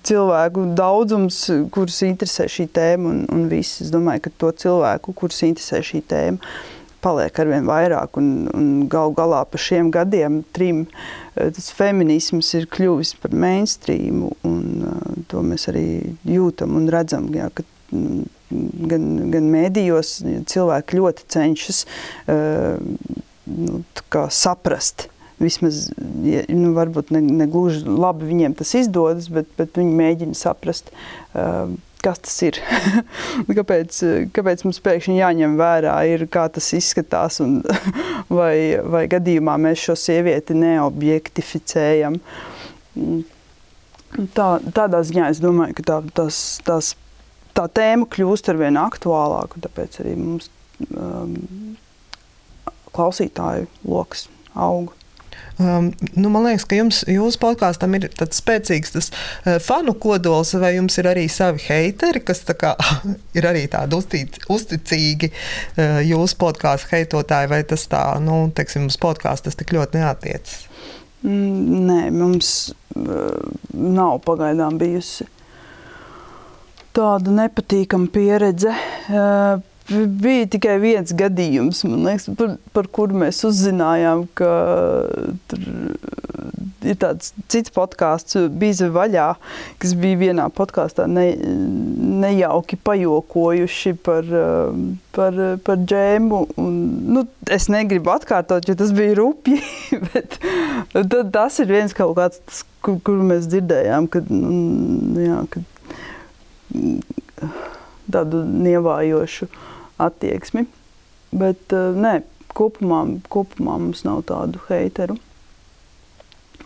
cilvēku 0.10 0.66
daudzums, 0.78 1.44
kurus 1.74 2.02
interesē 2.08 2.48
šī 2.50 2.68
tēma. 2.74 3.12
Un, 3.12 3.26
un 3.30 3.46
viss. 3.52 3.84
Es 3.86 3.94
domāju, 3.94 4.26
ka 4.26 4.34
to 4.42 4.54
cilvēku, 4.64 5.14
kurus 5.20 5.44
interesē 5.46 5.84
šī 5.86 6.02
tēma, 6.10 6.54
paliek 7.06 7.38
ar 7.44 7.54
vien 7.54 7.70
vairāk. 7.70 8.18
Un, 8.18 8.34
un 8.58 8.70
gal 8.90 9.14
galā 9.14 9.44
pa 9.46 9.62
šiem 9.62 9.92
gadiem, 9.94 10.42
trim, 10.58 10.88
tas 11.38 11.70
feminisms 11.78 12.50
ir 12.58 12.66
kļuvis 12.74 13.14
par 13.22 13.36
mainstream. 13.46 14.26
Un, 14.48 14.88
to 15.30 15.46
mēs 15.46 15.70
arī 15.70 15.88
jūtam 16.26 16.80
un 16.82 16.90
redzam. 16.94 17.30
Jā, 17.38 17.52
ka, 17.54 17.68
gan, 18.90 19.08
gan 19.34 19.50
mēdījos 19.54 20.16
cilvēki 20.50 21.00
ļoti 21.00 21.28
cenšas 21.34 21.84
uh, 21.86 22.78
nu, 23.46 23.84
saprast. 24.34 25.10
Vismaz, 25.44 25.88
ja, 26.24 26.44
nu, 26.54 26.72
varbūt 26.78 27.10
ne, 27.12 27.20
ne 27.42 27.48
gluži 27.52 27.82
labi 27.90 28.30
viņiem 28.30 28.54
tas 28.56 28.76
izdodas, 28.80 29.28
bet, 29.34 29.50
bet 29.58 29.80
viņi 29.80 29.98
mēģina 29.98 30.38
saprast, 30.40 30.94
uh, 31.34 31.74
kas 32.04 32.22
tas 32.24 32.38
ir. 32.46 32.60
kāpēc, 33.60 34.00
kāpēc 34.36 34.64
mums 34.68 34.82
pēkšņi 34.84 35.20
jāņem 35.20 35.58
vērā, 35.60 35.98
ir, 36.12 36.26
kā 36.32 36.46
tas 36.54 36.70
izskatās, 36.78 37.42
un 37.44 37.62
vai, 38.38 38.80
vai 38.84 39.06
gadījumā 39.12 39.58
mēs 39.68 39.88
šo 39.88 39.98
sievieti 40.00 40.58
neobjektificējam. 40.60 42.20
Tā, 44.38 44.50
tādā 44.76 45.00
ziņā 45.02 45.32
es 45.34 45.40
domāju, 45.42 45.80
ka 45.80 45.88
tā, 45.88 46.02
tās, 46.20 46.44
tās 46.68 46.94
tā 47.58 47.68
tēma 47.70 48.10
kļūst 48.12 48.50
ar 48.52 48.60
vien 48.62 48.80
aktuālāka, 48.80 49.58
un 49.58 49.68
tāpēc 49.68 50.02
arī 50.04 50.18
mums 50.20 50.50
um, 50.90 51.38
klausītāju 52.94 53.70
lokus 53.88 54.28
aug. 54.54 54.94
Um, 55.62 55.92
nu, 56.18 56.30
man 56.34 56.48
liekas, 56.48 56.66
ka 56.66 56.78
jums, 56.78 57.04
jūsu 57.10 57.38
podkāstam 57.42 57.94
ir 57.98 58.08
tāds 58.18 58.40
spēcīgs 58.42 58.94
tas, 58.96 59.10
uh, 59.14 59.60
fanu 59.62 59.94
kodols, 60.02 60.56
vai 60.58 60.74
jums 60.76 60.98
ir 60.98 61.10
arī 61.12 61.28
savi 61.30 61.62
heiteri, 61.68 62.24
kas 62.26 62.42
kā, 62.58 62.74
ir 63.38 63.48
arī 63.50 63.68
tādi 63.70 63.98
uztic, 63.98 64.40
uzticīgi 64.54 65.30
uh, 65.30 66.02
jūsu 66.06 66.40
podkāstu 66.42 66.96
heitotāji, 66.96 67.52
vai 67.54 67.62
tas 67.70 67.86
tā, 67.90 68.04
nu, 68.24 68.48
teiksim, 68.56 68.90
uz 68.90 68.98
podkāstu 69.02 69.50
tas 69.50 69.60
tik 69.60 69.76
ļoti 69.78 70.02
neatiecas? 70.02 70.58
Mm, 71.24 71.86
nē, 71.88 72.02
mums 72.18 72.50
uh, 72.98 73.54
nav 73.78 74.20
pagaidām 74.26 74.82
bijusi 74.82 75.30
tāda 76.96 77.34
nepatīkama 77.42 78.10
pieredze. 78.14 78.74
Uh, 79.10 79.62
bija 79.92 80.48
tikai 80.54 80.78
viens 80.80 81.12
gadījums, 81.18 81.84
liekas, 81.84 82.30
par, 82.40 82.56
par 82.76 82.88
kuru 82.94 83.20
mēs 83.26 83.42
uzzinājām, 83.48 84.28
ka 84.38 84.52
tur 85.52 85.66
ir 86.84 86.98
tāds 87.00 87.32
cits 87.52 87.72
podkāsts, 87.74 88.38
Bīza 88.60 88.90
vaļā, 88.94 89.28
kas 89.82 89.96
bija 90.00 90.20
vienā 90.22 90.48
podkāstā 90.56 91.06
ne, 91.12 91.26
nejauki 92.24 92.80
pajokojuši 92.84 93.96
par, 94.04 94.30
par, 95.16 95.42
par 95.66 95.84
džēmu. 95.84 96.42
Un, 96.64 96.80
nu, 97.16 97.26
es 97.52 97.70
negribu 97.72 98.14
atkārtot, 98.16 98.68
jo 98.68 98.78
tas 98.80 98.94
bija 98.96 99.18
rupji, 99.20 99.60
bet 100.08 100.40
tas 101.34 101.60
ir 101.64 101.72
viens 101.72 101.96
kaut 101.98 102.16
kāds, 102.20 102.64
kur, 102.84 103.00
kur 103.04 103.24
mēs 103.24 103.48
dzirdējām, 103.52 104.10
kad, 104.12 104.32
nu, 104.32 105.24
jā, 105.24 105.44
kad 105.54 105.73
tādu 108.14 108.44
nievājošu 108.48 109.50
attieksmi. 110.04 110.66
Bet 111.34 111.74
eh, 111.74 111.92
nē, 111.98 112.16
kopumā, 112.54 113.04
kopumā 113.34 113.78
mums 113.82 114.06
nav 114.08 114.24
tādu 114.30 114.62
heiteru. 114.70 115.18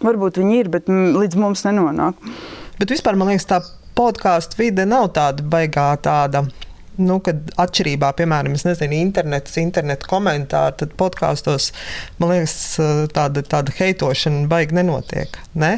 Varbūt 0.03 0.37
viņi 0.41 0.61
ir, 0.61 0.69
bet 0.69 0.89
līdz 0.91 1.39
mums 1.41 1.63
nenonāk. 1.65 2.19
Bet 2.77 2.91
vispār 2.93 3.17
man 3.17 3.31
liekas, 3.31 3.47
tā 3.49 3.61
podkāstu 3.97 4.59
vide 4.59 4.85
nav 4.85 5.09
tāda 5.17 5.45
baigā 5.55 5.89
tāda. 6.03 6.45
Nu, 6.97 7.19
kad 7.21 7.51
atšķirībā, 7.61 8.09
piemēram, 8.17 8.55
nezinu, 8.57 8.95
internets, 8.97 9.53
internetu 9.61 10.07
komentāri, 10.09 10.79
tad 10.79 10.95
podkāstos, 10.97 11.69
man 12.17 12.33
liekas, 12.33 12.55
eh, 12.81 13.03
tāda, 13.13 13.45
tāda 13.45 13.73
heitošana 13.77 14.47
baigi 14.49 14.79
nenotiek. 14.79 15.37
Ne? 15.53 15.75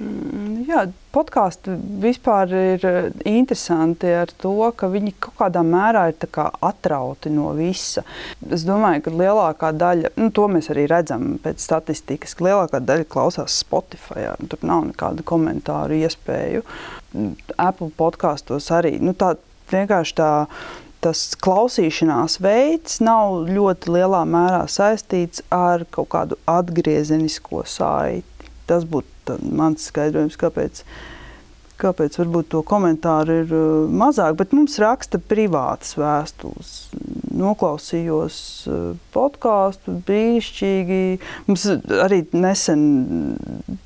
Mm, 0.00 0.62
jā, 0.66 0.86
podkāsti 1.12 1.74
vispār 2.00 2.52
ir 2.56 2.84
eh, 2.88 3.08
interesanti 3.28 4.08
ar 4.16 4.30
to, 4.40 4.54
ka 4.76 4.88
viņi 4.90 5.12
kaut 5.20 5.36
kādā 5.42 5.60
mērā 5.66 6.06
ir 6.10 6.28
kā 6.32 6.46
atrauti 6.64 7.30
no 7.32 7.50
visa. 7.58 8.04
Es 8.48 8.64
domāju, 8.66 9.04
ka 9.04 9.14
lielākā 9.20 9.72
daļa, 9.76 10.14
nu, 10.16 10.30
to 10.34 10.48
mēs 10.50 10.70
arī 10.72 10.86
redzam 10.90 11.36
pēc 11.44 11.60
statistikas, 11.62 12.34
ka 12.38 12.48
lielākā 12.48 12.80
daļa 12.80 13.08
klausās 13.12 13.60
Spotify. 13.62 14.24
Jā, 14.24 14.34
tur 14.48 14.64
nav 14.64 14.88
nekādu 14.88 15.26
komentāru 15.28 16.00
iespēju. 16.00 16.64
Apple 17.60 17.92
podkāstos 17.98 18.70
arī. 18.72 18.96
Nu, 19.02 19.12
tā, 19.12 19.34
vienkārši 19.72 20.18
tā 20.18 20.32
tas 21.02 21.20
klausīšanās 21.42 22.38
veids 22.42 23.00
nav 23.02 23.42
ļoti 23.50 23.90
lielā 23.90 24.22
mērā 24.28 24.62
saistīts 24.70 25.42
ar 25.52 25.82
kaut 25.90 26.12
kādu 26.14 26.38
atgriezenisko 26.48 27.66
saiti. 27.68 28.52
Tas 28.70 28.86
būtu 28.88 29.11
mans 29.42 29.88
skaidrojums, 29.90 30.38
kāpēc, 30.40 30.82
kāpēc 31.82 32.18
varbūt 32.20 32.50
to 32.54 32.62
komentāru 32.66 33.38
ir 33.42 33.54
uh, 33.56 33.66
mazāk, 34.02 34.36
bet 34.40 34.54
mums 34.56 34.78
raksta 34.82 35.20
privātas 35.22 35.96
vēstules. 36.00 36.72
Noklausījos 37.32 38.36
uh, 38.68 38.82
podkāstu, 39.14 39.96
brīnišķīgi. 40.08 41.02
Mums 41.48 41.68
arī 42.02 42.22
nesen 42.36 42.86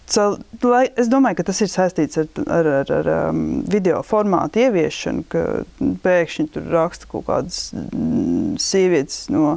Es 0.06 1.08
domāju, 1.10 1.40
ka 1.40 1.44
tas 1.48 1.58
ir 1.64 1.70
saistīts 1.70 2.20
ar, 2.20 2.28
ar, 2.46 2.68
ar, 2.70 2.90
ar 2.94 3.08
um, 3.32 3.40
video 3.66 3.98
formātu 4.06 4.62
ieviešanu, 4.62 5.24
ka 5.32 5.42
pēkšņi 6.04 6.46
tur 6.54 6.68
raksta 6.70 7.10
kaut 7.10 7.26
kādas 7.26 7.58
mm, 7.74 8.54
sievietes 8.62 9.26
no, 9.34 9.56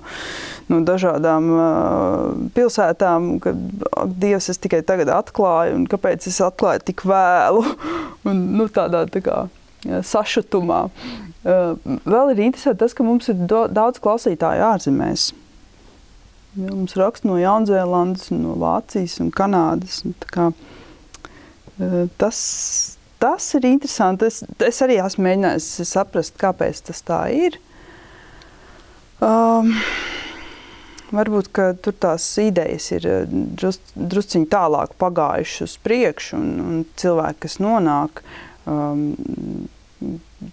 no 0.71 0.81
dažādām 0.87 1.51
uh, 1.53 2.33
pilsētām, 2.57 3.35
ka 3.43 3.53
ak, 3.53 4.17
Dievs, 4.17 4.49
es 4.49 4.57
tikai 4.57 4.81
tagad 4.81 5.13
atklāju, 5.13 5.77
un 5.77 5.85
kāpēc 5.91 6.25
es 6.31 6.41
atklāju 6.41 6.87
tik 6.89 7.05
vēlu, 7.05 7.63
un 8.29 8.45
nu, 8.57 8.69
tādā 8.73 9.05
tā 9.13 9.21
kā 9.25 9.43
sašutumā. 9.85 10.87
Uh, 10.89 11.28
vēl 11.43 12.33
ir 12.33 12.41
interesanti 12.43 12.81
tas, 12.83 12.95
ka 12.95 13.05
mums 13.07 13.29
ir 13.31 13.39
daudz 13.47 14.01
klausītāju 14.03 14.65
ārzemēs. 14.73 15.29
Ja, 16.57 16.71
mums 16.73 16.95
raksta 16.97 17.29
no 17.29 17.37
Jaunzēlandes, 17.39 18.31
no 18.33 18.55
Vācijas 18.59 19.19
un 19.23 19.29
Kanādas. 19.31 20.01
Un 20.07 20.15
kā, 20.33 20.49
tas, 22.19 22.39
tas 23.21 23.49
ir 23.55 23.67
interesanti. 23.69 24.27
Es, 24.27 24.41
es 24.67 24.81
arī 24.83 24.97
esmu 25.03 25.27
mēģinājis 25.27 25.69
saprast, 25.87 26.39
kāpēc 26.41 26.81
tas 26.89 27.03
tā 27.05 27.21
ir. 27.35 27.59
Um, 29.19 29.75
varbūt 31.11 31.51
tur 31.83 31.95
tās 31.99 32.25
idejas 32.41 32.85
ir 32.95 33.07
e, 33.09 33.17
drus, 33.59 33.79
drusciņi 33.95 34.47
tālāk 34.51 34.93
pagājušas 35.01 35.65
uz 35.65 35.75
priekšu, 35.83 36.37
un, 36.37 36.53
un 36.63 36.85
cilvēki, 36.99 37.41
kas 37.45 37.59
nonāk 37.63 38.23
um, 38.69 39.11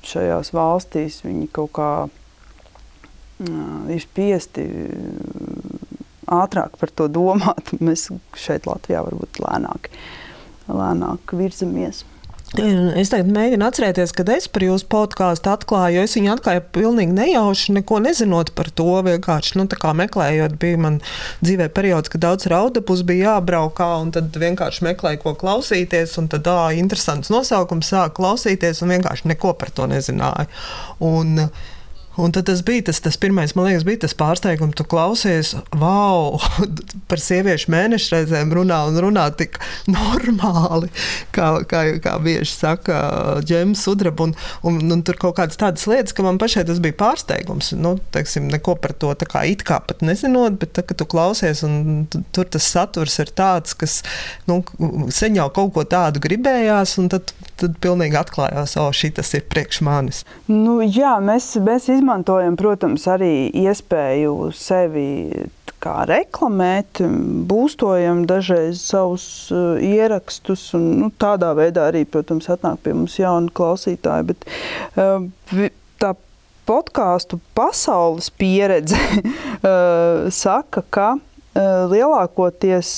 šajās 0.06 0.52
valstīs, 0.56 1.22
viņi 1.26 1.48
kaut 1.54 1.72
kā 1.76 1.90
ir 3.92 4.00
spiesti 4.02 4.64
ātrāk 6.32 6.76
par 6.80 6.92
to 6.96 7.08
domāt. 7.12 7.74
Mēs 7.84 8.08
šeit 8.38 8.66
Latvijā 8.68 9.04
varbūt 9.06 9.40
lēnāk, 9.44 9.90
lēnāk 10.68 11.36
virzamies. 11.38 12.04
Es 12.54 13.10
tagad 13.10 13.26
mēģinu 13.34 13.66
atcerēties, 13.66 14.12
kad 14.14 14.28
es 14.30 14.44
par 14.46 14.62
jūsu 14.62 14.86
podkāstu 14.92 15.50
atklāju. 15.50 16.04
Es 16.06 16.14
viņu 16.14 16.30
atklāju 16.36 16.62
pilnīgi 16.76 17.16
nejauši, 17.16 17.74
neko 17.80 17.98
nezinot 18.04 18.52
par 18.54 18.70
to. 18.70 18.86
Vienkārši 19.02 19.58
nu, 19.58 19.66
meklējot, 20.00 20.54
bija 20.62 20.78
man 20.78 21.00
dzīvē 21.42 21.66
periods, 21.74 22.12
kad 22.12 22.22
daudz 22.22 22.46
raudapus 22.52 23.02
bija 23.08 23.32
jābraukā, 23.34 23.90
un 23.98 24.14
tad 24.14 24.30
vienkārši 24.30 24.86
meklēju, 24.86 25.24
ko 25.24 25.34
klausīties. 25.42 26.14
Un 26.22 26.30
tad, 26.30 26.46
ah, 26.46 26.70
interesants 26.70 27.34
nosaukums, 27.34 27.90
sāk 27.90 28.14
klausīties, 28.20 28.84
un 28.86 28.94
vienkārši 28.94 29.32
neko 29.34 29.56
par 29.58 29.74
to 29.74 29.90
nezināju. 29.90 30.46
Un, 31.02 31.48
uh, 31.48 31.74
Un 32.16 32.32
tad 32.32 32.46
tas 32.48 32.62
bija 32.64 32.86
tas, 32.88 33.00
tas 33.04 33.18
pirmais, 33.20 33.52
man 33.56 33.66
liekas, 33.68 33.84
bija 33.84 34.00
tas 34.06 34.14
pārsteigums, 34.16 34.72
tu 34.78 34.86
klausies, 34.88 35.52
wow, 35.76 36.38
par 37.10 37.20
sieviešu 37.20 37.68
mēnešu 37.72 38.14
reizēm 38.14 38.54
runā 38.56 38.78
un 38.88 38.96
runā 39.04 39.26
tik 39.36 39.58
normāli, 39.90 40.88
kā, 41.36 41.50
kā, 41.68 41.82
kā 42.00 42.14
bieži 42.24 42.54
saka 42.54 43.00
ģēmas 43.44 43.82
sudraba. 43.84 44.30
Un, 44.30 44.32
un, 44.64 44.80
un 44.96 45.02
tur 45.04 45.18
kaut 45.20 45.36
kādas 45.40 45.60
tādas 45.60 45.84
lietas, 45.90 46.14
ka 46.16 46.24
man 46.24 46.40
pašai 46.40 46.64
tas 46.70 46.80
bija 46.80 46.96
pārsteigums. 47.02 47.74
Nu, 47.76 47.96
teiksim, 48.16 48.48
neko 48.52 48.78
par 48.80 48.96
to 48.96 49.12
tā 49.20 49.28
kā 49.28 49.44
it 49.52 49.66
kā 49.68 49.82
pat 49.84 50.00
nezinot, 50.06 50.56
bet 50.62 50.72
tā, 50.78 50.86
tu 50.96 51.08
klausies 51.08 51.60
un 51.68 52.06
tur 52.32 52.48
tas 52.48 52.64
saturs 52.64 53.18
ir 53.20 53.34
tāds, 53.36 53.76
kas 53.76 53.98
nu, 54.48 54.62
sen 55.12 55.36
jau 55.36 55.50
kaut 55.52 55.74
ko 55.76 55.84
tādu 55.84 56.24
gribējās, 56.24 56.96
un 57.02 57.12
tad, 57.12 57.36
tad 57.60 57.76
pilnīgi 57.84 58.16
atklājās, 58.16 58.78
o, 58.80 58.88
šī 58.96 59.12
tas 59.20 59.36
ir 59.36 59.44
priekš 59.52 59.84
manis. 59.84 60.24
Nu, 60.48 60.78
jā, 60.80 61.18
mēs, 61.20 61.52
mēs 61.60 61.90
izmantojam 61.92 62.05
izmantojam, 62.06 62.54
protams, 62.54 63.02
arī 63.10 63.50
iespēju 63.50 64.52
sevi 64.54 65.48
kā 65.82 66.04
reklamēt, 66.06 67.00
būstojam 67.50 68.20
dažreiz 68.30 68.78
savus 68.78 69.50
uh, 69.50 69.74
ierakstus, 69.82 70.68
un 70.78 70.84
nu, 71.00 71.08
tādā 71.18 71.50
veidā 71.58 71.88
arī, 71.90 72.04
protams, 72.06 72.46
atnāk 72.46 72.78
pie 72.84 72.94
mums 72.94 73.18
jauni 73.18 73.50
klausītāji. 73.50 74.28
Bet, 74.30 74.46
uh, 75.02 75.66
tā 75.98 76.12
podkāstu 76.66 77.40
pasaules 77.58 78.30
pieredze 78.30 78.96
uh, 79.02 80.30
saka, 80.30 80.86
ka 80.90 81.16
lielākoties 81.56 82.88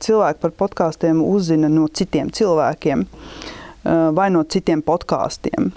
cilvēki 0.00 0.38
par 0.40 0.52
podkāstiem 0.56 1.18
uzzina 1.20 1.68
no 1.68 1.84
citiem 1.92 2.30
cilvēkiem 2.32 3.02
vai 4.16 4.30
no 4.32 4.40
citiem 4.48 4.80
podkāstiem. 4.80 5.68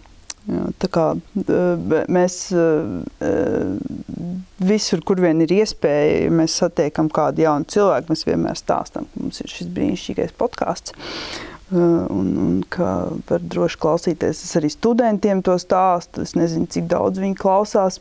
Tā 0.47 0.87
kā 0.91 1.09
mēs 2.07 2.37
visur, 4.69 5.03
kur 5.03 5.19
vien 5.19 5.43
ir 5.43 5.51
iespēja, 5.57 6.31
mēs 6.31 6.55
satiekam 6.61 7.11
kādu 7.11 7.43
jaunu 7.43 7.67
cilvēku, 7.67 8.13
mēs 8.13 8.23
vienmēr 8.29 8.55
stāstam, 8.59 9.09
ka 9.11 9.23
mums 9.25 9.41
ir 9.43 9.51
šis 9.51 9.67
brīnišķīgais 9.75 10.33
podkāsts. 10.39 10.95
Un, 11.67 12.27
un 12.39 12.51
ka 12.71 12.91
var 13.27 13.43
droši 13.43 13.79
klausīties. 13.83 14.45
Es 14.47 14.55
arī 14.55 14.71
studentiem 14.71 15.41
to 15.43 15.57
stāstu. 15.59 16.23
Es 16.23 16.31
nezinu, 16.39 16.69
cik 16.71 16.87
daudz 16.93 17.19
viņi 17.19 17.35
klausās. 17.35 17.99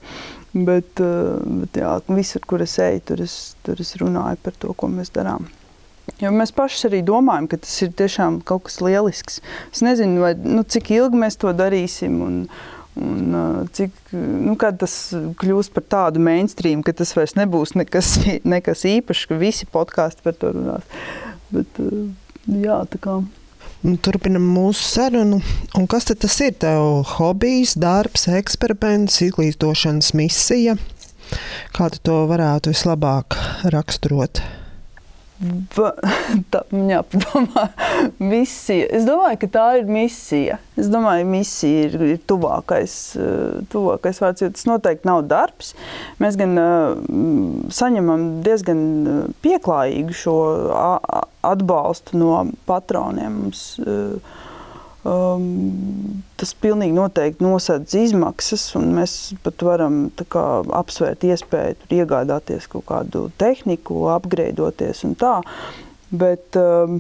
Bet, 0.54 1.02
bet 1.02 1.82
jā, 1.82 1.96
visur, 2.06 2.46
kur 2.46 2.62
es 2.62 2.78
eju, 2.78 3.02
tur 3.10 3.26
es, 3.26 3.56
tur 3.66 3.82
es 3.82 3.90
runāju 3.98 4.38
par 4.46 4.54
to, 4.62 4.70
ko 4.70 4.86
mēs 4.92 5.10
darām. 5.18 5.50
Jo 6.20 6.30
mēs 6.32 6.52
paši 6.54 6.86
arī 6.88 7.02
domājam, 7.04 7.48
ka 7.50 7.58
tas 7.60 7.74
ir 7.84 7.92
tiešām 7.98 8.40
kaut 8.46 8.68
kas 8.68 8.78
lielisks. 8.80 9.40
Es 9.74 9.82
nezinu, 9.84 10.22
vai, 10.22 10.32
nu, 10.38 10.62
cik 10.62 10.92
ilgi 10.96 11.20
mēs 11.26 11.38
to 11.42 11.52
darīsim. 11.56 12.22
Un, 12.26 12.40
Un, 12.96 13.34
cik 13.76 13.92
nu, 14.16 14.54
tas 14.56 14.92
kļūs 15.12 15.68
par 15.74 15.84
tādu 15.84 16.20
mainstream, 16.24 16.80
ka 16.80 16.94
tas 16.96 17.10
vairs 17.12 17.34
nebūs 17.36 17.74
nekas, 17.76 18.14
nekas 18.54 18.86
īpašs, 18.88 19.26
ka 19.28 19.36
visi 19.36 19.68
podkāsti 19.68 20.24
par 20.24 20.38
to 20.40 20.54
runās. 20.56 20.86
Bet, 21.52 21.76
jā, 22.48 22.78
kā... 23.04 23.18
Nu, 23.84 23.98
turpinam 24.00 24.48
mūsu 24.48 24.88
sarunu. 24.94 25.42
Un 25.76 25.84
kas 25.92 26.08
tad 26.08 26.24
ir? 26.24 26.56
Tev 26.64 27.04
hobijs, 27.18 27.76
darbs, 27.76 28.24
eksperiments, 28.32 29.20
izglītošanas 29.28 30.14
misija. 30.16 30.78
Kā 31.76 31.92
tu 31.92 32.00
to 32.00 32.22
varētu 32.32 32.72
vislabāk 32.72 33.36
raksturot? 33.76 34.40
Tā 36.52 36.62
jāpadomā. 36.72 37.66
Misija. 38.32 38.86
Es 38.96 39.04
domāju, 39.08 39.40
ka 39.42 39.48
tā 39.52 39.66
ir 39.80 39.90
misija. 39.90 40.58
Es 40.80 40.88
domāju, 40.92 41.26
misija 41.28 41.86
ir, 41.88 41.96
ir 42.14 42.22
tuvākais, 42.28 42.94
eh, 43.20 43.58
tuvākais 43.72 44.20
vārds, 44.22 44.44
jo 44.44 44.50
tas 44.54 44.66
noteikti 44.68 45.08
nav 45.08 45.24
darbs. 45.28 45.74
Mēs 46.22 46.38
gan 46.40 46.56
uh, 46.60 47.68
saņemam 47.72 48.26
diezgan 48.46 48.82
eh, 49.12 49.22
pieklājīgu 49.44 50.16
šo 50.16 50.36
atbalstu 51.46 52.20
no 52.20 52.42
patroniem. 52.68 53.40
Mums, 53.46 53.64
Um, 55.06 56.22
tas 56.40 56.50
pilnīgi 56.58 56.94
noteikti 56.96 57.44
nosedz 57.44 57.92
izmaksas, 58.00 58.64
un 58.78 58.88
mēs 58.96 59.12
pat 59.44 59.62
varam 59.62 60.06
kā, 60.32 60.44
apsvērt 60.80 61.26
iespēju 61.28 61.90
iegādāties 62.00 62.66
kaut 62.72 62.88
kādu 62.88 63.26
tehniku, 63.38 64.08
apgraidoties 64.16 65.04
un 65.06 65.14
tā. 65.20 65.36
Bet, 66.10 66.58
um, 66.58 66.98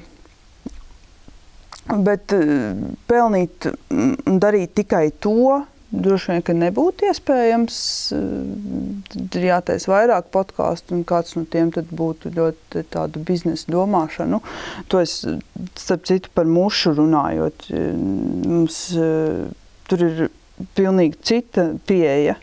bet 2.06 2.36
uh, 2.36 2.84
pelnīt 3.10 3.70
un 3.90 4.38
darīt 4.42 4.76
tikai 4.78 5.08
to, 5.24 5.64
Droši 5.86 6.32
vien, 6.32 6.42
ka 6.42 6.54
nebūtu 6.56 7.06
iespējams. 7.06 7.76
Tad 9.12 9.36
ir 9.38 9.46
jātaisa 9.46 9.92
vairāk 9.92 10.32
podkāstu, 10.34 10.96
un 10.98 11.04
kāds 11.06 11.36
no 11.38 11.44
tiem 11.46 11.70
būtu 11.70 12.32
ļoti 12.34 12.82
tādu 12.90 13.22
biznesa 13.26 13.70
domāšanu. 13.70 14.40
To 14.90 15.02
es, 15.02 15.20
starp 15.78 16.08
citu, 16.10 16.32
par 16.34 16.50
mušu 16.50 16.96
runājot. 16.98 17.68
Mums 17.70 18.80
tur 19.86 20.04
ir 20.08 20.26
pilnīgi 20.76 21.18
cita 21.26 21.66
pieeja. 21.88 22.36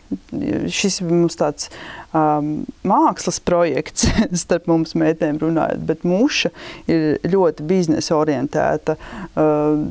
Šis 0.70 1.00
ir 1.02 1.10
mums 1.10 1.38
tāds 1.38 1.68
um, 2.14 2.64
mākslas 2.86 3.40
projekts, 3.42 4.06
starp 4.44 4.68
mums 4.70 4.94
meitēm 4.98 5.40
runājot, 5.42 5.82
bet 5.88 6.06
muša 6.06 6.52
ir 6.90 7.18
ļoti 7.30 7.66
biznesa 7.68 8.16
orientēta. 8.20 8.96
Uh, 9.34 9.82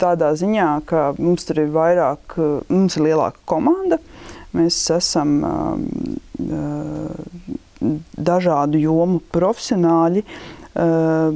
tādā 0.00 0.32
ziņā, 0.38 0.70
ka 0.88 1.10
mums 1.18 1.48
tur 1.48 1.62
ir 1.64 1.72
vairāk, 1.74 2.38
mums 2.72 2.98
ir 2.98 3.08
lielāka 3.10 3.42
komanda. 3.48 4.00
Mēs 4.56 4.80
esam 4.94 5.38
um, 5.44 5.88
uh, 6.48 7.98
dažādu 8.16 8.80
jomu 8.80 9.20
profesionāļi. 9.34 10.24
Uh, 10.78 11.34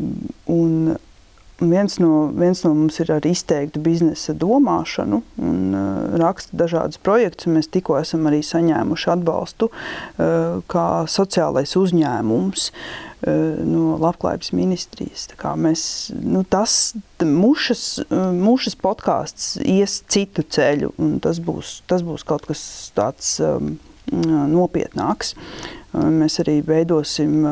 un 0.52 0.94
Viens 1.62 1.98
no, 2.02 2.26
viens 2.34 2.64
no 2.64 2.72
mums 2.74 2.98
ir 3.02 3.12
ar 3.14 3.26
izteiktu 3.28 3.80
biznesa 3.84 4.34
domāšanu 4.34 5.20
un 5.38 5.76
uh, 5.76 6.16
raksta 6.18 6.56
dažādus 6.58 6.98
projektus. 7.02 7.50
Mēs 7.52 7.70
tikko 7.70 8.00
esam 8.00 8.26
arī 8.30 8.40
saņēmuši 8.46 9.10
atbalstu 9.14 9.68
uh, 9.70 10.58
kā 10.72 10.86
sociālais 11.06 11.76
uzņēmums 11.78 12.64
uh, 12.72 13.62
no 13.68 13.98
Labklājības 14.02 14.50
ministrijas. 14.58 15.28
Mēs, 15.62 15.84
nu, 16.18 16.42
tas 16.42 16.94
mušas, 17.22 17.84
mušas 18.10 18.76
podkāsts 18.82 19.54
ies 19.62 20.00
citu 20.10 20.42
ceļu, 20.42 20.90
un 20.98 21.20
tas 21.22 21.38
būs, 21.38 21.82
tas 21.86 22.02
būs 22.02 22.26
kaut 22.26 22.48
kas 22.50 22.64
tāds 22.96 23.36
um, 23.44 23.76
nopietnāks. 24.10 25.36
Mēs 25.92 26.40
arī 26.40 26.56
veidosim 26.64 27.44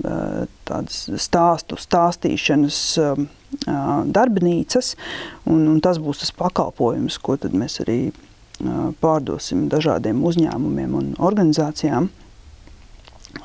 tādas 0.00 1.02
stāstu 1.20 1.76
stāstīšanas. 1.80 2.80
Darbnīcas, 3.50 4.94
un, 5.50 5.64
un 5.66 5.80
tas 5.82 5.98
būs 5.98 6.22
tas 6.22 6.30
pakalpojums, 6.38 7.18
ko 7.18 7.36
mēs 7.50 7.80
arī 7.82 8.00
pārdosim 9.00 9.68
dažādiem 9.72 10.20
uzņēmumiem 10.26 10.94
un 10.94 11.08
organizācijām. 11.18 12.10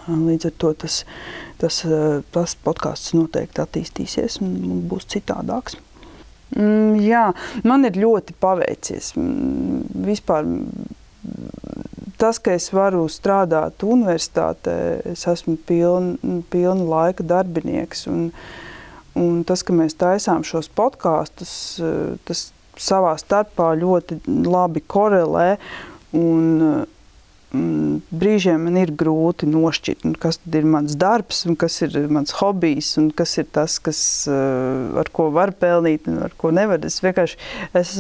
Līdz 0.09 0.49
ar 0.49 0.53
to 0.61 0.73
tas, 0.83 0.99
tas, 1.61 1.81
tas 2.35 2.55
podkāsts 2.65 3.15
noteikti 3.15 3.63
attīstīsies 3.63 4.39
un 4.43 4.83
būs 4.89 5.07
citādāks. 5.13 5.79
Mm, 6.55 6.99
jā, 7.01 7.25
man 7.65 7.87
ir 7.87 7.97
ļoti 7.97 8.35
paveicies. 8.41 9.13
Mm, 9.17 9.81
vispār 10.05 10.45
tas, 12.21 12.37
ka 12.37 12.53
es 12.53 12.69
varu 12.73 13.07
strādāt 13.09 13.81
universitātē, 13.85 14.75
es 15.15 15.25
esmu 15.31 15.57
pilna 15.65 16.41
piln 16.53 16.85
laika 16.89 17.25
darbinieks. 17.25 18.05
Un, 18.11 18.29
uh, 18.29 18.65
Un 19.15 19.45
tas, 19.47 19.63
ka 19.63 19.71
mēs 19.75 19.95
taisām 19.95 20.43
šos 20.43 20.67
podkāstus, 20.75 21.53
eh, 21.79 22.17
tas 22.27 22.49
savā 22.75 23.13
starpā 23.19 23.71
ļoti 23.79 24.19
labi 24.27 24.83
korelē. 24.83 25.55
Un, 26.15 26.83
mm, 27.55 28.01
brīžiem 28.11 28.65
man 28.67 28.75
ir 28.81 28.91
grūti 28.91 29.47
nošķirt, 29.47 30.03
kas 30.19 30.41
ir 30.51 30.67
mans 30.67 30.97
darbs, 30.99 31.45
kas 31.57 31.79
ir 31.87 31.95
mans 32.11 32.35
hobijs, 32.41 32.97
un 32.99 33.09
kas 33.11 33.37
ir 33.37 33.47
tas, 33.55 33.79
kas, 33.79 34.27
eh, 34.27 34.99
ar 34.99 35.11
ko 35.15 35.29
var 35.31 35.51
pelnīt, 35.51 36.11
un 36.11 36.19
ar 36.27 36.35
ko 36.37 36.51
nevar. 36.51 36.83
Es 36.83 36.99
vienkārši 36.99 37.37
es, 37.73 37.95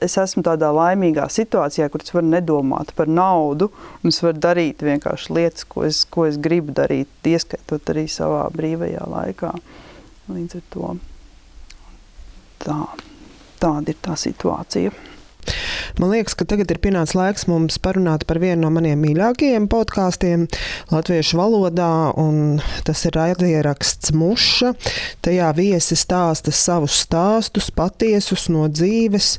es 0.00 0.16
esmu 0.16 0.42
tādā 0.48 0.72
laimīgā 0.72 1.28
situācijā, 1.28 1.90
kur 1.90 2.00
es 2.00 2.16
varu 2.16 2.32
nedomāt 2.32 2.96
par 2.96 3.06
naudu, 3.06 3.70
un 4.02 4.08
es 4.08 4.20
varu 4.24 4.40
darīt 4.40 4.80
vienkārši 4.80 5.28
lietas, 5.28 5.68
ko 5.68 5.84
es, 5.84 6.04
ko 6.04 6.24
es 6.24 6.38
gribu 6.38 6.72
darīt, 6.72 7.08
ieskaitot 7.22 7.84
arī 7.92 8.08
savā 8.08 8.48
brīvajā 8.48 9.04
laikā. 9.04 9.58
Līdz 10.32 10.56
ar 10.56 10.62
to 10.72 10.92
tā, 12.64 12.78
tāda 13.60 13.92
ir 13.92 13.98
tā 14.04 14.16
situācija. 14.16 14.92
Man 16.00 16.10
liekas, 16.10 16.34
ka 16.34 16.46
tagad 16.48 16.72
ir 16.72 16.80
pienācis 16.82 17.14
laiks 17.14 17.46
mums 17.50 17.78
parunāt 17.82 18.24
par 18.26 18.40
vienu 18.42 18.64
no 18.64 18.70
maniem 18.74 18.98
mīļākajiem 19.04 19.68
podkāstiem 19.70 20.46
latviešu 20.90 21.38
valodā, 21.38 21.90
un 22.18 22.60
tas 22.86 23.04
ir 23.06 23.14
raidieraksts 23.14 24.14
Muša. 24.16 24.72
Tajā 25.24 25.50
viesi 25.56 25.98
stāsta 25.98 26.54
savus 26.54 26.96
stāstus, 27.04 27.70
patiesus 27.74 28.48
no 28.50 28.66
dzīves. 28.70 29.36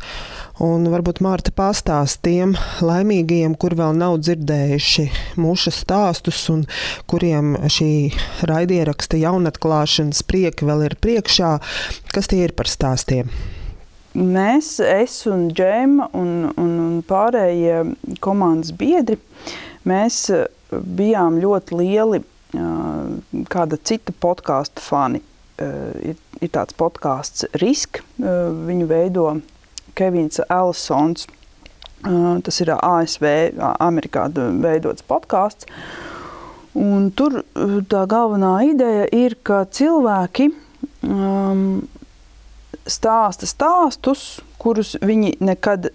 Un 0.64 0.88
varbūt 0.88 1.20
Mārta 1.26 1.52
pastāst 1.52 2.22
tiem 2.24 2.54
laimīgajiem, 2.80 3.58
kur 3.60 3.76
vēl 3.76 3.98
nav 4.00 4.22
dzirdējuši 4.24 5.10
muša 5.44 5.74
stāstus 5.76 6.46
un 6.54 6.64
kuriem 7.12 7.58
šī 7.68 7.92
raidieraksta 8.48 9.20
jaunatklāšanas 9.20 10.24
prieka 10.24 10.70
vēl 10.72 10.88
ir 10.88 10.98
priekšā, 11.04 11.52
kas 12.16 12.32
tie 12.32 12.46
ir 12.48 12.56
par 12.56 12.72
stāstiem 12.72 13.28
mēs, 14.16 14.80
es 14.80 15.22
un 15.30 15.50
Džēma 15.54 16.10
un, 16.18 16.32
un, 16.56 16.72
un 16.82 17.04
pārējie 17.06 17.84
komandas 18.24 18.74
biedri, 18.76 19.20
mēs 19.88 20.26
eh, 20.34 20.48
bijām 20.72 21.40
ļoti 21.44 21.78
lieli 21.80 22.22
uh, 22.22 23.46
kāda 23.52 23.80
cita 23.84 24.16
podkāstu 24.24 24.84
fani. 24.84 25.22
Uh, 25.56 25.92
ir, 26.12 26.18
ir 26.44 26.52
tāds 26.52 26.76
podkāsts 26.76 27.46
Risk, 27.62 28.02
viņu 28.20 28.88
veido 28.90 29.30
Kevins 29.96 30.42
Ellisons. 30.50 31.30
Tas 32.46 32.60
ir 32.62 32.70
ASV, 32.76 33.24
Amerikā 33.82 34.28
veidots 34.36 35.06
podkāsts. 35.08 35.66
Un 36.76 37.08
tur 37.16 37.40
tā 37.90 38.04
galvenā 38.12 38.52
ideja 38.68 39.08
ir, 39.16 39.38
ka 39.48 39.64
cilvēki 39.72 40.50
um, 41.08 41.88
stāsta 42.86 43.48
stāstus, 43.50 44.26
kurus 44.62 44.96
viņi 45.02 45.36
nekad 45.46 45.92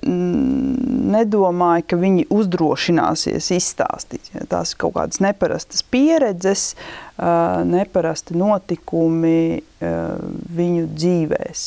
nedomāja, 1.11 1.85
ka 1.91 1.99
viņi 1.99 2.27
uzdrošināsies 2.31 3.51
izstāstīt. 3.57 4.31
Ja, 4.35 4.45
tās 4.51 4.75
ir 4.75 4.81
kaut 4.83 4.95
kādas 4.99 5.23
neparastas 5.23 5.83
pieredzes, 5.91 6.75
neparasti 7.19 8.37
notikumi 8.39 9.63
viņu 9.81 10.87
dzīvēs. 10.93 11.65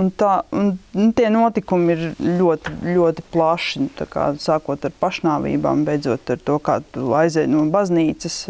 Un 0.00 0.10
tā, 0.20 0.34
un 0.52 1.12
tie 1.16 1.30
notikumi 1.32 1.96
ir 1.96 2.04
ļoti, 2.20 2.76
ļoti 2.92 3.26
plaši, 3.34 3.84
nu, 3.86 4.08
kā, 4.10 4.32
sākot 4.42 4.84
ar 4.84 4.96
pašnāvībām, 5.00 5.84
beidzot 5.88 6.34
ar 6.34 6.44
to, 6.44 6.60
kā 6.60 6.80
tu 6.94 7.12
aizēji 7.16 7.52
no 7.52 7.64
baznīcas 7.72 8.42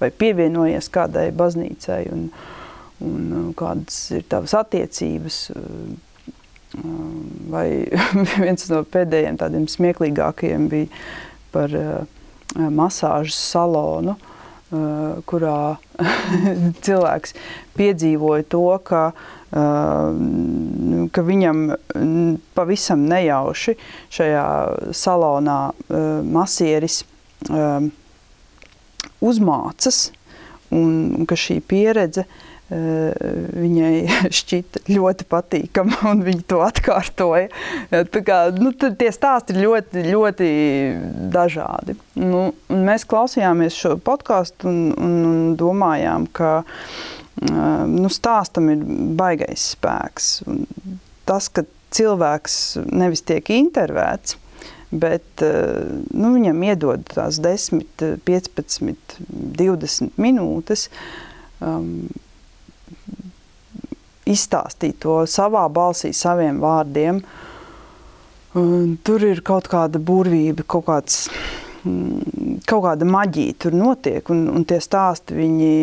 vai 0.00 0.12
pievienojies 0.12 0.92
kādai 0.94 1.28
baznīcai. 1.36 2.04
Un, 2.14 2.28
un 3.04 3.32
uh, 3.32 3.48
kādas 3.56 3.98
ir 4.16 4.26
tavas 4.30 4.54
attiecības. 4.56 5.40
Uh, 5.54 5.94
vai 7.50 7.86
viens 8.44 8.68
no 8.72 8.82
pēdējiem 8.84 9.38
tādiem 9.40 9.66
smieklīgākajiem 9.70 10.68
bija 10.72 10.88
par 11.54 11.72
uh, 11.76 12.06
masāžas 12.56 13.38
salonu, 13.52 14.16
kurā 15.30 15.76
cilvēks 16.86 17.34
piedzīvoja 17.78 18.46
to, 18.50 18.62
ka, 18.82 19.02
ka 21.14 21.24
viņam 21.28 21.60
pavisam 22.56 23.04
nejauši 23.06 23.76
šajā 24.16 24.46
salonā 24.90 25.58
masieris 26.26 27.04
uzmācas, 29.22 30.00
un 30.74 31.28
ka 31.30 31.38
šī 31.38 31.60
pieredze 31.62 32.26
uh, 32.26 32.42
viņai 32.70 33.90
šķita 34.38 34.82
ļoti 34.90 35.26
patīkama, 35.30 36.00
un 36.10 36.22
viņa 36.26 36.46
to 36.50 36.62
atkārtoja. 36.66 37.50
Tā 37.90 38.22
kā, 38.26 38.40
nu, 38.56 38.72
tie 38.74 39.10
stāsti 39.14 39.54
ir 39.54 39.62
ļoti, 39.66 40.06
ļoti 40.10 40.48
dažādi. 41.34 41.96
Nu, 42.18 42.48
mēs 42.70 43.06
klausījāmies 43.08 43.76
šo 43.76 43.96
podkāstu 44.02 44.70
un, 44.70 44.80
un, 44.98 45.14
un 45.28 45.44
domājām, 45.58 46.26
ka 46.34 46.64
nu, 47.86 48.10
stāstam 48.10 48.72
ir 48.72 48.82
baigais 49.18 49.70
spēks. 49.76 50.32
Tas, 51.26 51.50
ka 51.52 51.66
cilvēks 51.94 52.58
nevis 52.90 53.22
tiek 53.26 53.46
intervēts, 53.54 54.40
bet 54.90 55.42
nu, 55.42 56.34
viņam 56.34 56.66
iedod 56.66 57.06
tās 57.14 57.38
10, 57.42 57.86
15, 58.26 59.18
20 59.62 60.22
minūtes. 60.22 60.88
Um, 61.62 62.08
izstāstīt 64.26 64.98
to 65.04 65.20
savā 65.30 65.66
balsī, 65.72 66.12
saviem 66.14 66.58
vārdiem. 66.62 67.20
Tur 69.06 69.26
ir 69.26 69.42
kaut 69.46 69.68
kāda 69.70 70.00
burvība, 70.00 70.64
kaut, 70.64 70.86
kāds, 70.88 71.26
mm, 71.84 72.62
kaut 72.68 72.86
kāda 72.86 73.08
maģija 73.08 73.58
tur 73.66 73.76
notiek, 73.76 74.30
un, 74.32 74.46
un 74.48 74.64
tie 74.68 74.78
stāsti 74.82 75.36
viņi, 75.36 75.74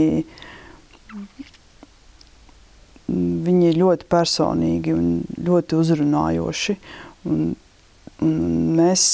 viņi 3.48 3.70
ir 3.70 3.80
ļoti 3.84 4.10
personīgi 4.10 4.96
un 4.98 5.13
ļoti 5.46 5.80
uzrunājoši. 5.80 6.78
Un, 7.30 7.54
un 8.26 8.34
mēs, 8.80 9.06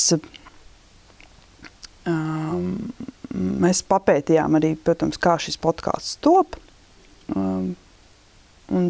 um, 2.08 2.72
mēs 3.36 3.84
papētījām 3.92 4.58
arī, 4.58 4.74
protams, 4.80 5.20
kā 5.22 5.36
šis 5.44 5.60
podkāsts 5.62 6.18
top. 6.24 6.56
Um, 7.36 7.76
un 8.70 8.90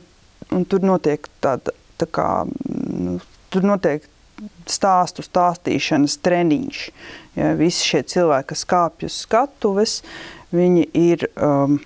un 0.56 0.66
tur 0.70 0.84
notiek 0.86 1.28
tāda, 1.44 1.74
tā 2.00 2.08
kā, 2.10 2.30
nu, 2.48 3.18
tur 3.54 3.68
notiek 3.68 4.06
stāstu 4.70 5.24
stāstīšanas 5.26 6.18
treniņš. 6.24 6.84
Ja, 7.40 7.54
visi 7.60 7.92
šie 7.92 8.04
cilvēki, 8.14 8.50
kas 8.54 8.66
kāpj 8.70 9.10
uz 9.10 9.22
skatuves, 9.26 9.96
viņi 10.56 10.86
ir, 10.98 11.28
um, 11.36 11.78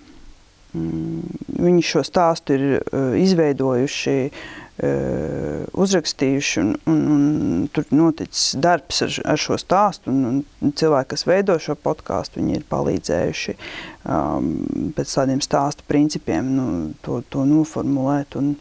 mm, 0.77 1.39
viņi 1.65 1.87
šo 1.89 2.03
stāstu 2.05 2.57
ir 2.57 2.67
uh, 2.77 3.15
izveidojuši, 3.19 4.19
uh, 4.29 4.62
uzrakstījuši, 4.81 6.59
un, 6.59 6.71
un, 6.89 7.01
un 7.13 7.65
tur 7.73 7.85
noticis 7.93 8.55
darbs 8.57 9.03
ar, 9.05 9.17
ar 9.35 9.37
šo 9.37 9.57
stāstu, 9.61 10.09
un, 10.09 10.41
un 10.41 10.73
cilvēki, 10.73 11.11
kas 11.13 11.27
veido 11.29 11.59
šo 11.61 11.75
podkāstu, 11.77 12.41
viņi 12.41 12.57
ir 12.57 12.65
palīdzējuši 12.71 13.53
um, 13.53 14.49
pēc 14.97 15.13
tādiem 15.19 15.43
stāstu 15.45 15.85
principiem 15.87 16.49
nu, 16.57 16.65
to, 17.05 17.21
to 17.29 17.45
noformulēt 17.45 18.39
un, 18.41 18.55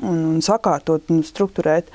un, 0.00 0.24
un 0.32 0.40
sakārtot 0.44 1.12
un 1.12 1.20
strukturēt. 1.26 1.92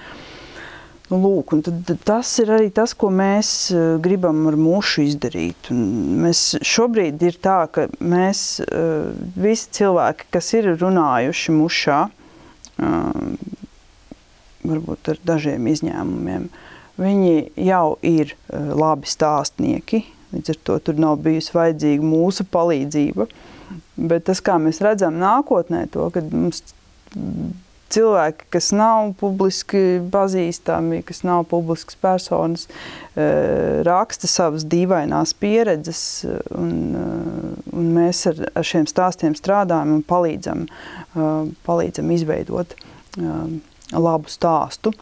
Nu, 1.09 1.17
lūk, 1.19 1.57
tad, 1.65 1.89
tas 2.05 2.29
ir 2.39 2.53
arī 2.53 2.69
tas, 2.73 2.93
ko 2.93 3.09
mēs 3.09 3.73
uh, 3.73 3.95
gribam 4.01 4.45
ar 4.49 4.61
mūšu 4.61 5.09
izdarīt. 5.09 5.73
Un 5.73 6.21
mēs 6.21 6.51
šobrīd 6.61 7.25
ir 7.25 7.41
tā, 7.41 7.63
ka 7.73 7.89
mēs 7.97 8.61
uh, 8.61 9.09
visi 9.41 9.73
cilvēki, 9.81 10.29
kas 10.37 10.53
ir 10.61 10.75
runājuši 10.77 11.57
mušā, 11.57 12.03
uh, 12.05 12.19
varbūt 14.63 15.11
ar 15.13 15.21
dažiem 15.27 15.67
izņēmumiem, 15.71 16.47
viņi 17.01 17.35
jau 17.67 17.87
ir 18.05 18.35
labi 18.51 19.09
stāstnieki. 19.09 20.03
Līdz 20.33 20.53
ar 20.53 20.61
to 20.65 20.77
tur 20.87 21.01
nav 21.01 21.19
bijusi 21.21 21.53
vajadzīga 21.53 22.05
mūsu 22.09 22.45
palīdzība. 22.49 23.27
Bet 23.97 24.25
tas, 24.29 24.41
kā 24.41 24.57
mēs 24.61 24.81
redzam 24.81 25.19
nākotnē, 25.21 25.85
to, 25.93 26.07
kad 26.13 26.31
mums 26.33 26.63
cilvēki, 27.93 28.47
kas 28.53 28.71
nav 28.75 29.13
publiski 29.19 30.01
pazīstami, 30.13 31.01
kas 31.05 31.23
nav 31.25 31.45
publiskas 31.51 31.97
personas, 31.99 32.67
eh, 33.15 33.81
raksta 33.85 34.29
savas 34.29 34.65
dīvainās 34.69 35.35
pieredzes, 35.39 36.03
un, 36.57 36.71
eh, 36.95 37.75
un 37.75 37.91
mēs 37.97 38.25
ar, 38.31 38.45
ar 38.55 38.67
šiem 38.67 38.87
stāstiem 38.89 39.37
strādājam 39.37 39.97
un 39.97 40.03
palīdzam, 40.03 40.65
eh, 40.67 41.53
palīdzam 41.67 42.11
izveidot 42.17 42.75
labu 43.93 44.25
stāstu. 44.25 44.93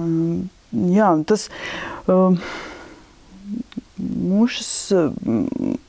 Jā, 0.00 1.10
tas 1.26 1.48
mūšas, 4.00 4.72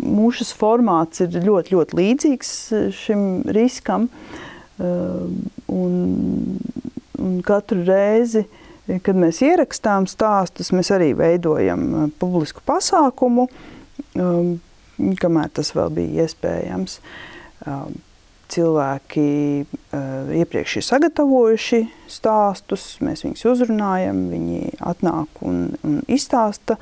mūšas 0.04 0.54
formāts 0.54 1.23
ir 1.23 1.39
ļoti, 1.41 1.73
ļoti 1.73 1.97
līdzīgs 1.97 2.51
šim 2.93 3.23
riskam. 3.56 4.10
Uh, 4.12 4.51
un, 4.82 5.94
un 7.22 7.38
katru 7.46 7.84
reizi, 7.86 8.46
kad 9.06 9.17
mēs 9.17 9.41
ierakstām 9.46 10.08
stāstus, 10.10 10.72
mēs 10.76 10.91
arī 10.94 11.12
veidojam 11.17 11.84
eh, 11.88 12.08
publisku 12.20 12.63
pasākumu, 12.67 13.48
ehm, 14.15 14.56
kamēr 15.22 15.52
tas 15.56 15.74
vēl 15.78 15.94
bija 15.96 16.26
iespējams. 16.26 16.98
Ehm, 17.65 18.00
cilvēki 18.52 19.30
eh, 19.63 20.34
iepriekš 20.41 20.82
ir 20.82 20.88
sagatavojuši 20.89 21.82
stāstus, 22.12 22.98
mēs 23.06 23.24
viņus 23.24 23.48
uzrunājam, 23.54 24.26
viņi 24.34 24.76
atnāk 24.91 25.44
un, 25.48 25.70
un 25.88 26.02
izstāsta 26.12 26.76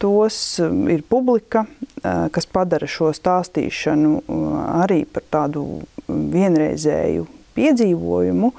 tos. 0.00 0.38
Ir 0.62 1.04
publika, 1.10 1.66
eh, 2.00 2.28
kas 2.32 2.48
padara 2.48 2.88
šo 2.88 3.12
stāstīšanu 3.16 4.22
arī 4.80 5.02
par 5.04 5.28
tādu 5.28 5.66
vienreizēju 6.08 7.28
piedzīvojumu. 7.60 8.52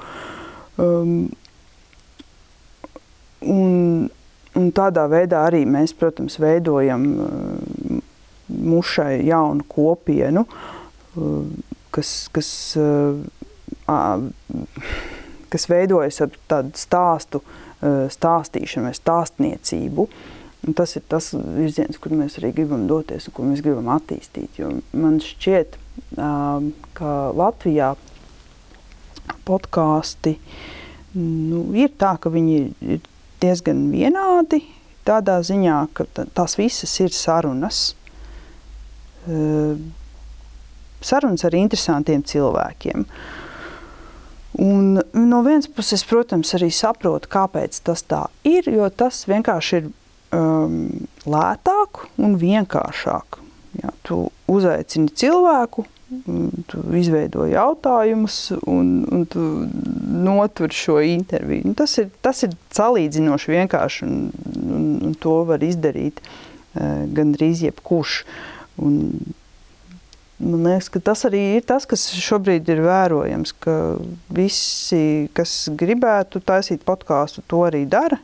Um, 0.82 1.16
un, 3.42 4.10
un 4.58 4.72
tādā 4.76 5.08
veidā 5.12 5.46
arī 5.50 5.64
mēs, 5.70 5.94
protams, 5.98 6.38
veidojam 6.42 7.08
uh, 7.26 8.02
mušai 8.52 9.22
jaunu 9.28 9.66
kopienu, 9.72 10.46
uh, 10.46 11.40
kas, 11.92 12.30
kas, 12.34 12.52
uh, 12.80 14.28
kas 15.52 15.68
veidojas 15.72 16.22
ar 16.26 16.38
tādu 16.52 16.78
stāstu 16.80 17.42
uh, 17.42 18.06
stāstīšanu 18.12 18.90
vai 18.90 18.96
stāstniecību. 18.98 20.08
Un 20.62 20.76
tas 20.78 20.92
ir 20.94 21.02
tas 21.10 21.32
virziens, 21.34 21.98
kur 21.98 22.14
mēs 22.14 22.38
arī 22.38 22.52
gribam 22.54 22.86
doties 22.90 23.26
un 23.28 23.34
ko 23.34 23.48
mēs 23.48 23.64
gribam 23.66 23.90
attīstīt. 23.96 24.60
Jo 24.62 24.76
man 24.94 25.18
šķiet, 25.26 25.80
uh, 26.20 26.62
ka 26.98 27.16
Latvijā 27.34 27.96
podkāsti 29.48 30.36
nu, 31.16 31.66
ir 31.78 31.92
tā, 32.00 32.16
ka 32.22 32.32
viņi 32.34 32.58
ir 32.96 33.02
diezgan 33.42 33.90
vienādi. 33.94 34.64
Tādā 35.08 35.40
ziņā, 35.42 35.78
ka 35.98 36.06
tās 36.38 36.58
visas 36.60 36.94
ir 37.02 37.14
sarunas. 37.16 37.96
Sarunas 41.02 41.46
ar 41.48 41.58
interesantiem 41.58 42.22
cilvēkiem. 42.22 43.08
Un 44.62 45.00
no 45.00 45.40
vienas 45.46 45.70
puses, 45.72 46.04
protams, 46.06 46.52
arī 46.58 46.70
saprotu, 46.76 47.30
kāpēc 47.32 47.80
tas 47.88 48.04
tā 48.04 48.26
ir, 48.46 48.68
jo 48.70 48.90
tas 48.94 49.24
vienkārši 49.30 49.78
ir 49.80 49.88
um, 50.36 51.08
lētāk 51.26 52.04
un 52.22 52.36
vienkāršāk. 52.42 53.40
Ja, 53.82 53.94
tu 54.04 54.26
uzaicini 54.52 55.14
cilvēku, 55.16 55.86
tu 56.68 56.82
izveido 57.00 57.46
jautājumus 57.48 58.38
un, 58.68 58.88
un 59.12 59.26
tu 59.32 59.42
notur 60.26 60.74
šo 60.76 61.00
interviju. 61.06 61.70
Un 61.72 61.76
tas, 61.80 61.94
ir, 62.02 62.10
tas 62.24 62.44
ir 62.44 62.56
salīdzinoši 62.76 63.54
vienkārši 63.54 64.08
un, 64.08 64.18
un, 64.62 64.90
un 65.08 65.14
to 65.22 65.38
var 65.48 65.64
izdarīt 65.64 66.20
uh, 66.24 67.06
gandrīz 67.16 67.64
jebkurš. 67.68 68.18
Un, 68.84 68.98
man 70.42 70.68
liekas, 70.68 70.90
ka 70.92 71.04
tas 71.12 71.24
arī 71.30 71.46
ir 71.60 71.66
tas, 71.70 71.88
kas 71.88 72.10
šobrīd 72.18 72.68
ir 72.74 72.84
vērojams, 72.84 73.56
ka 73.64 73.78
visi, 74.36 75.30
kas 75.38 75.56
gribētu 75.80 76.44
taisīt 76.44 76.84
podkāstu, 76.88 77.46
to 77.48 77.64
arī 77.70 77.86
dara, 77.88 78.20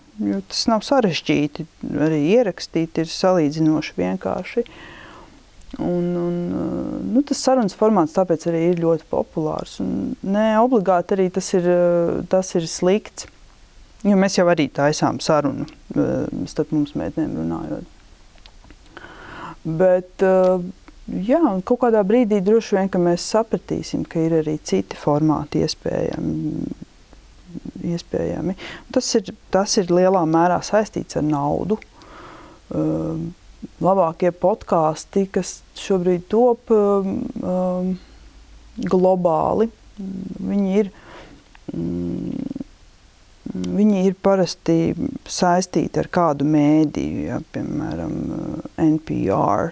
tas 0.50 0.68
nav 0.68 0.84
sarežģīti. 0.84 1.68
Arī 2.04 2.22
ierakstīt 2.36 3.00
ir 3.00 3.16
salīdzinoši 3.16 4.00
vienkārši. 4.02 4.68
Uh, 4.68 4.86
Un, 5.76 6.16
un, 6.16 6.36
uh, 6.56 7.00
nu, 7.04 7.22
tas 7.28 7.42
sarunas 7.44 7.76
formāts 7.76 8.16
tāpēc 8.16 8.46
arī 8.48 8.62
ir 8.70 8.80
ļoti 8.80 9.04
populārs. 9.12 9.78
Un 9.84 10.14
ne 10.24 10.46
obligāti 10.64 11.18
arī 11.18 11.28
tas 11.36 11.50
ir, 11.58 11.68
uh, 11.68 12.22
tas 12.32 12.54
ir 12.56 12.70
slikts. 12.72 13.28
Jo 14.08 14.16
mēs 14.16 14.38
jau 14.38 14.46
arī 14.48 14.70
taisām 14.72 15.20
sarunu 15.20 15.68
uh, 15.68 16.24
starp 16.48 16.72
mums 16.72 16.96
meitenēm 16.96 17.36
runājot. 17.42 17.94
Bet 19.68 20.24
jā, 20.24 21.42
kaut 21.68 21.82
kādā 21.82 22.00
brīdī 22.08 22.38
droši 22.46 22.78
vien 22.78 23.04
mēs 23.04 23.26
sapratīsim, 23.34 24.06
ka 24.08 24.22
ir 24.24 24.38
arī 24.38 24.54
citi 24.64 24.96
formāti 24.96 25.66
iespējami. 25.66 26.70
iespējami. 27.92 28.56
Tas, 28.96 29.10
ir, 29.20 29.34
tas 29.52 29.76
ir 29.82 29.92
lielā 29.92 30.24
mērā 30.24 30.62
saistīts 30.64 31.20
ar 31.20 31.28
naudu. 31.28 31.82
Labākie 33.84 34.32
podkāsti, 34.34 35.28
kas 35.30 35.60
šobrīd 35.78 36.24
top 36.32 36.72
um, 36.74 37.20
um, 37.46 37.92
globāli. 38.90 39.68
Viņi 39.98 40.74
ir, 40.82 40.90
mm, 41.74 42.66
viņi 43.78 44.02
ir 44.10 44.18
parasti 44.26 44.78
saistīti 45.30 46.02
ar 46.02 46.10
kādu 46.10 46.48
mēdīju, 46.50 47.28
ja, 47.30 47.40
piemēram, 47.54 48.18
NPR, 48.82 49.72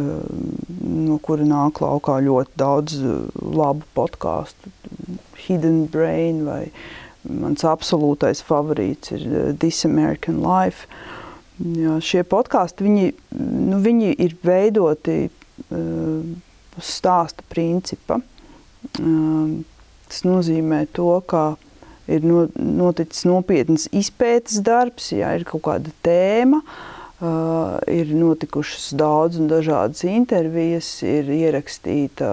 um, 0.00 0.50
no 0.80 1.20
kura 1.20 1.44
nāk 1.48 1.84
laukā 1.84 2.18
ļoti 2.24 2.60
daudz 2.64 2.98
uh, 3.04 3.22
labu 3.36 3.84
podkāstu, 3.96 4.72
Hidden 5.44 5.88
Brain 5.92 6.44
vai 6.48 6.62
mans 7.28 7.64
absolūtais 7.68 8.40
favorīts 8.46 9.12
ir 9.12 9.26
uh, 9.28 9.50
This 9.52 9.84
American 9.84 10.40
Life. 10.40 10.88
Uh, 10.88 11.21
Jā, 11.60 11.98
šie 12.00 12.22
podkāsti 12.24 12.86
viņi, 12.86 13.10
nu, 13.36 13.78
viņi 13.84 14.14
ir 14.24 14.36
veidoti 14.40 15.16
uh, 15.28 16.22
stāsta 16.80 17.44
principa. 17.52 18.22
Uh, 18.96 19.60
tas 20.08 20.24
nozīmē 20.24 20.86
to, 20.96 21.12
ka 21.28 21.52
ir 22.10 22.24
no, 22.24 22.46
noticis 22.56 23.26
nopietns 23.28 23.84
izpētes 23.92 24.62
darbs, 24.64 25.12
ja 25.12 25.34
ir 25.36 25.44
kaut 25.46 25.62
kāda 25.68 25.92
tēma, 26.02 26.62
uh, 26.64 27.76
ir 27.84 28.14
notikušas 28.16 28.88
daudz 28.98 29.36
un 29.42 29.50
dažādas 29.52 30.06
intervijas, 30.08 30.88
ir 31.04 31.28
ierakstīta 31.36 32.30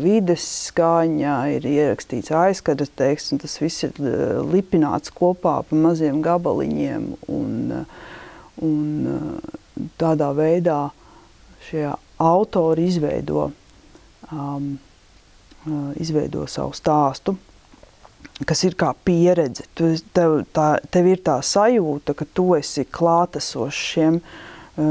vides 0.00 0.46
skaņa, 0.70 1.34
ir 1.56 1.66
ierakstīts 1.68 2.30
aizskaras 2.38 2.94
teksts, 2.94 3.34
un 3.34 3.42
tas 3.42 3.58
viss 3.58 3.82
ir 3.90 3.98
lipināts 4.46 5.10
kopā 5.10 5.58
pa 5.66 5.82
maziem 5.88 6.22
gabaliņiem. 6.22 7.10
Un, 7.34 7.82
uh, 7.82 8.06
Un 8.66 9.10
eh, 9.10 9.58
tādā 10.00 10.30
veidā 10.36 10.82
šie 11.68 11.86
autori 12.20 12.86
izveido, 12.90 13.46
um, 14.32 14.72
izveido 16.00 16.46
savu 16.48 16.74
stāstu, 16.76 17.36
kas 18.48 18.64
ir 18.64 18.76
kā 18.80 18.90
pieredze. 19.04 19.64
Tu, 19.76 19.92
tev, 20.16 20.40
tā, 20.56 20.74
tev 20.92 21.08
ir 21.08 21.22
tā 21.24 21.38
sajūta, 21.44 22.16
ka 22.16 22.26
tu 22.34 22.50
esi 22.58 22.84
klātesošs 22.84 23.84
šiem 23.92 24.18
uh, 24.20 24.34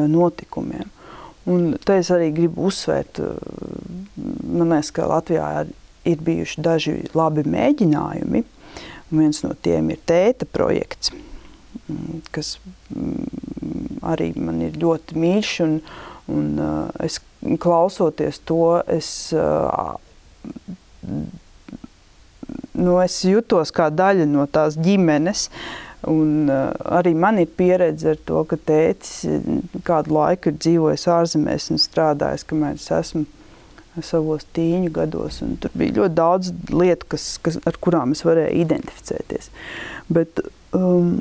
notikumiem. 0.07 0.89
Un 1.49 1.73
te 1.85 1.97
es 1.97 2.11
arī 2.13 2.29
gribu 2.35 2.67
uzsvērt, 2.69 3.21
man 4.17 4.73
liekas, 4.73 4.91
ka 4.93 5.07
Latvijā 5.09 5.47
ir 6.09 6.23
bijuši 6.25 6.63
daži 6.65 6.95
labi 7.17 7.45
mēģinājumi. 7.49 8.43
Viens 9.09 9.41
no 9.41 9.55
tiem 9.57 9.89
ir 9.89 10.01
tēta 10.05 10.45
projekts, 10.45 11.13
kas 12.35 12.57
arī 14.09 14.31
man 14.37 14.61
ir 14.65 14.77
ļoti 14.79 15.17
mīļš. 15.19 15.55
Un, 15.65 15.75
un, 16.29 16.47
uh, 16.61 17.03
es 17.05 17.19
klausoties 17.61 18.41
to, 18.49 18.79
es, 18.89 19.09
uh, 19.35 19.95
nu, 22.73 22.97
es 23.03 23.19
jutos 23.27 23.73
kā 23.75 23.89
daļa 23.93 24.27
no 24.29 24.47
tās 24.51 24.77
ģimenes. 24.79 25.47
Un, 26.09 26.47
uh, 26.47 26.69
arī 26.99 27.11
man 27.17 27.41
ir 27.41 27.49
pieredze 27.59 28.13
ar 28.13 28.21
to, 28.27 28.45
ka 28.47 28.59
tētis 28.69 29.25
kādu 29.87 30.15
laiku 30.15 30.51
ir 30.51 30.61
dzīvojis 30.61 31.09
ārzemēs 31.11 31.73
un 31.73 31.81
strādājis, 31.81 32.47
kamēr 32.47 32.79
es 32.79 32.87
esmu 32.95 33.25
savos 34.05 34.45
tīņu 34.55 34.91
gados. 34.95 35.41
Tur 35.61 35.73
bija 35.77 35.97
ļoti 35.99 36.15
daudz 36.17 36.53
lietu, 36.71 37.09
kas, 37.15 37.25
kas, 37.43 37.59
ar 37.67 37.77
kurām 37.81 38.13
es 38.15 38.23
varēju 38.25 38.61
identificēties. 38.63 39.49
Bet, 40.13 40.41
um, 40.75 41.17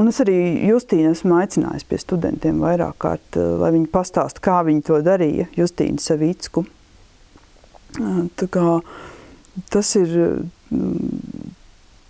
Un 0.00 0.08
es 0.08 0.20
arī 0.22 0.34
Justīnu 0.64 1.10
esmu 1.12 1.34
aicinājis 1.42 1.84
pie 1.84 1.98
studentiem 2.00 2.60
vairāk 2.62 2.96
kārt, 3.04 3.36
eh, 3.36 3.48
lai 3.60 3.72
viņi 3.74 3.90
pastāsta, 3.92 4.40
kā 4.40 4.60
viņi 4.64 4.84
to 4.86 5.00
darīja, 5.04 5.48
Justīnu 5.58 6.00
Savicku. 6.00 6.64
Eh, 7.98 8.22
tā 8.40 8.48
kā 8.48 8.80
tas 9.68 9.96
ir, 9.96 10.46
mm, 10.72 11.50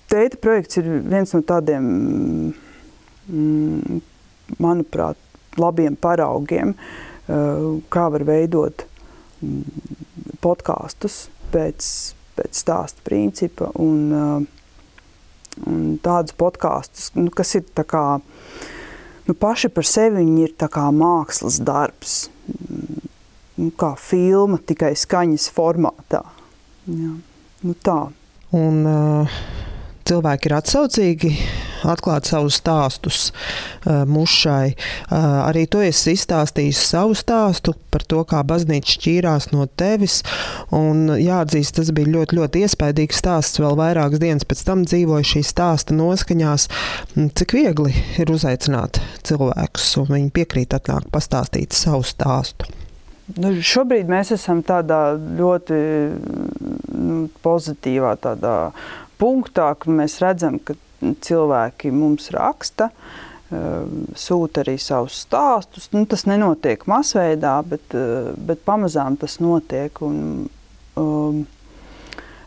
tēta 0.08 0.38
projekts 0.38 0.78
ir 0.78 0.84
viens 1.02 1.34
no 1.34 1.40
tādiem, 1.40 2.54
mm, 3.28 4.02
manuprāt, 4.60 5.16
labiem 5.56 5.96
paraugiem, 5.96 6.74
eh, 6.74 7.80
kā 7.90 8.06
var 8.12 8.20
veidot 8.20 8.84
mm, 9.42 9.64
podkāstus 10.40 11.28
pēc, 11.50 12.14
pēc 12.36 12.52
stāsta 12.54 13.02
principa 13.02 13.72
un 13.74 14.12
uh, 14.12 14.59
un 15.68 15.96
tādus 16.02 16.36
podkāstus, 16.38 17.10
nu, 17.18 17.30
kas 17.34 17.54
ir 17.58 17.64
kā, 17.74 18.04
nu, 19.26 19.34
paši 19.34 19.70
par 19.74 19.88
sevi 19.88 20.24
ir 20.24 20.90
mākslas 20.94 21.60
darbs, 21.64 22.18
nu, 23.60 23.70
kā 23.80 23.94
filma, 24.00 24.60
tikai 24.66 24.94
skaņas 24.98 25.50
formātā. 25.56 26.24
Jā. 26.90 27.14
Nu, 27.60 27.74
tā. 27.84 27.98
Un, 28.56 28.80
uh, 28.88 29.40
cilvēki 30.08 30.48
ir 30.48 30.56
atsaucīgi 30.56 31.34
atklāt 31.88 32.28
savus 32.30 32.58
stāstus 32.60 33.30
uh, 33.30 34.02
mušai. 34.08 34.74
Uh, 34.74 35.46
arī 35.46 35.66
tu 35.70 35.82
esi 35.84 36.14
izstāstījis 36.16 36.82
savu 36.90 37.16
stāstu 37.18 37.74
par 37.90 38.04
to, 38.08 38.22
kā 38.28 38.42
baznīca 38.46 38.96
šķīrās 38.96 39.50
no 39.54 39.66
tevis. 39.80 40.20
Un, 40.76 41.08
jāatzīst, 41.20 41.76
tas 41.78 41.92
bija 41.96 42.12
ļoti, 42.16 42.38
ļoti 42.40 42.64
iespaidīgs 42.66 43.22
stāsts. 43.22 43.62
Vēl 43.62 43.78
vairākas 43.80 44.22
dienas 44.22 44.48
pēc 44.48 44.64
tam 44.66 44.84
dzīvoju 44.88 45.30
šī 45.34 45.44
stāsta 45.46 45.96
noskaņās. 45.96 46.68
Cik 47.40 47.56
viegli 47.56 47.94
ir 48.20 48.32
uzaicināt 48.32 49.02
cilvēkus, 49.26 49.94
un 50.02 50.12
viņi 50.14 50.34
piekrīt 50.36 50.76
atnākt 50.76 51.10
pastāstīt 51.14 51.76
savu 51.76 52.06
stāstu. 52.06 52.70
Nu, 53.38 53.52
šobrīd 53.62 54.08
mēs 54.10 54.32
esam 54.34 54.62
tādā 54.66 55.12
ļoti 55.14 55.76
nu, 56.98 57.18
pozitīvā, 57.44 58.16
tādā 58.22 58.54
punktā, 59.20 59.68
kur 59.78 59.94
mēs 60.00 60.18
redzam, 60.22 60.58
ka 60.58 60.74
cilvēki 61.00 61.92
mums 61.94 62.30
raksta, 62.34 62.90
sūta 63.50 64.62
arī 64.62 64.76
savus 64.78 65.24
stāstus. 65.24 65.88
Nu, 65.94 66.04
tas 66.06 66.26
nenotiek 66.28 66.84
masveidā, 66.90 67.56
bet, 67.66 67.96
bet 68.46 68.62
pamazām 68.66 69.16
tas 69.18 69.40
notiek. 69.42 69.98
Un, 70.06 70.46
um, 71.00 71.40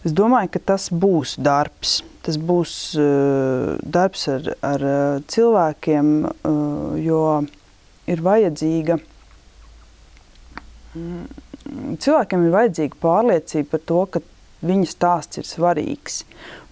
es 0.07 0.15
domāju, 0.15 0.53
ka 0.55 0.63
tas 0.73 0.87
būs 0.89 1.35
darbs. 1.43 2.01
Tas 2.23 2.37
būs 2.39 2.73
uh, 2.95 3.73
darbs 3.83 4.29
ar, 4.31 4.53
ar 4.63 4.85
cilvēkiem, 5.27 6.13
uh, 6.23 6.93
jo 7.03 7.25
ir 8.07 8.23
vajadzīga. 8.23 8.99
Mm, 10.93 11.25
cilvēkiem 11.99 12.45
ir 12.47 12.53
vajadzīga 12.53 12.99
pārliecība 13.03 13.73
par 13.73 13.83
to, 13.91 13.99
ka 14.13 14.23
viņa 14.63 14.89
stāsts 14.89 15.39
ir 15.41 15.47
svarīgs. 15.47 16.21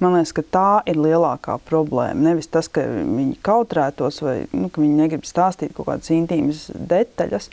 Man 0.02 0.16
liekas, 0.16 0.34
ka 0.36 0.44
tā 0.56 0.68
ir 0.90 1.00
lielākā 1.02 1.58
problēma. 1.68 2.32
Nevis 2.32 2.50
tas, 2.52 2.70
ka 2.72 2.84
viņi 2.88 3.40
kautrētos 3.46 4.22
vai 4.26 4.36
nu, 4.56 4.70
ka 4.72 4.84
viņi 4.84 5.00
negrib 5.00 5.28
stāstīt 5.28 5.76
kaut 5.78 5.90
kādas 5.92 6.12
intīmas 6.16 6.68
detaļas, 6.74 7.50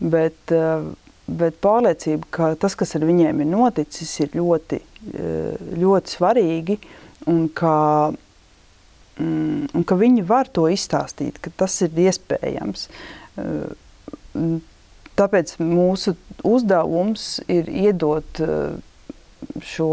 bet, 0.00 0.38
eh, 0.54 0.86
bet 1.26 1.58
pārliecība, 1.64 2.30
ka 2.30 2.54
tas, 2.60 2.76
kas 2.78 2.96
ar 2.96 3.06
viņiem 3.08 3.42
ir 3.42 3.50
noticis, 3.50 4.14
ir 4.20 4.38
ļoti, 4.38 4.80
eh, 5.14 5.66
ļoti 5.82 6.16
svarīgi 6.16 6.78
un 7.26 7.48
ka, 7.48 8.12
mm, 9.18 9.74
un 9.74 9.84
ka 9.84 9.94
viņi 9.94 10.26
var 10.26 10.46
to 10.46 10.62
izstāstīt, 10.62 11.40
ka 11.42 11.50
tas 11.56 11.82
ir 11.82 11.90
iespējams. 11.90 12.88
Eh, 13.38 14.60
tāpēc 15.16 15.56
mūsu 15.58 16.14
uzdevums 16.44 17.40
ir 17.48 17.64
iedot 17.64 18.40
šo 19.64 19.90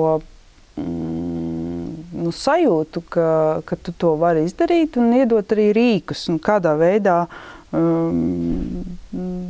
mm, 0.80 1.88
nu, 2.24 2.32
sajūtu, 2.34 3.04
ka, 3.14 3.28
ka 3.68 3.78
tu 3.80 3.94
to 3.98 4.16
vari 4.22 4.46
izdarīt 4.48 4.98
un 5.02 5.14
iedot 5.18 5.56
arī 5.56 5.70
rīkus, 5.76 6.26
un 6.32 6.40
kādā 6.44 6.76
veidā 6.80 7.24
um, 7.76 8.84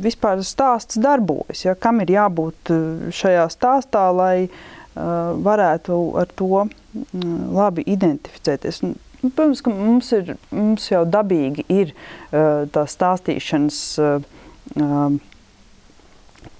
vispār 0.04 0.42
stāsts 0.46 1.00
darbojas. 1.00 1.64
Ja, 1.66 1.76
kam 1.78 2.02
ir 2.04 2.14
jābūt 2.16 2.74
uh, 2.74 3.08
šajā 3.14 3.46
stāstā, 3.52 4.06
lai 4.14 4.36
uh, 4.46 5.34
varētu 5.44 6.00
ar 6.20 6.30
to 6.36 6.64
mm, 6.66 7.36
labi 7.56 7.86
identificēties. 7.94 8.82
Un, 8.86 8.96
nu, 9.22 9.30
protams, 9.30 9.64
ka 9.64 9.74
mums, 9.74 10.12
ir, 10.16 10.34
mums 10.54 10.90
jau 10.90 11.04
dabīgi 11.08 11.66
ir 11.72 11.94
uh, 11.94 12.64
tā 12.74 12.88
stāstīšanas. 12.90 13.84
Uh, 14.00 15.20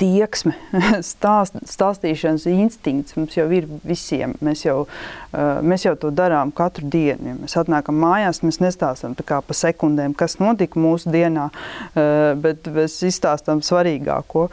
tieksme, 0.00 0.54
stāst, 1.12 1.56
stāstīšanas 1.68 2.46
instinkts 2.50 3.16
mums 3.18 3.36
jau 3.36 3.46
ir 3.54 3.66
visiem. 3.86 4.34
Mēs 4.44 4.64
jau, 4.66 4.84
uh, 4.86 5.42
mēs 5.64 5.86
jau 5.86 5.94
to 6.00 6.10
darām 6.14 6.52
katru 6.54 6.88
dienu. 6.90 7.30
Ja 7.30 7.36
mēs 7.38 7.56
atnākam 7.60 7.98
mājās, 8.02 8.42
mēs 8.46 8.60
nestāstām 8.62 9.16
pa 9.18 9.56
sekundēm, 9.56 10.16
kas 10.18 10.38
notika 10.42 10.80
mūsu 10.80 11.12
dienā, 11.14 11.50
uh, 11.50 12.32
bet 12.40 12.66
mēs 12.74 12.98
izstāstām 13.06 13.62
svarīgāko. 13.64 14.48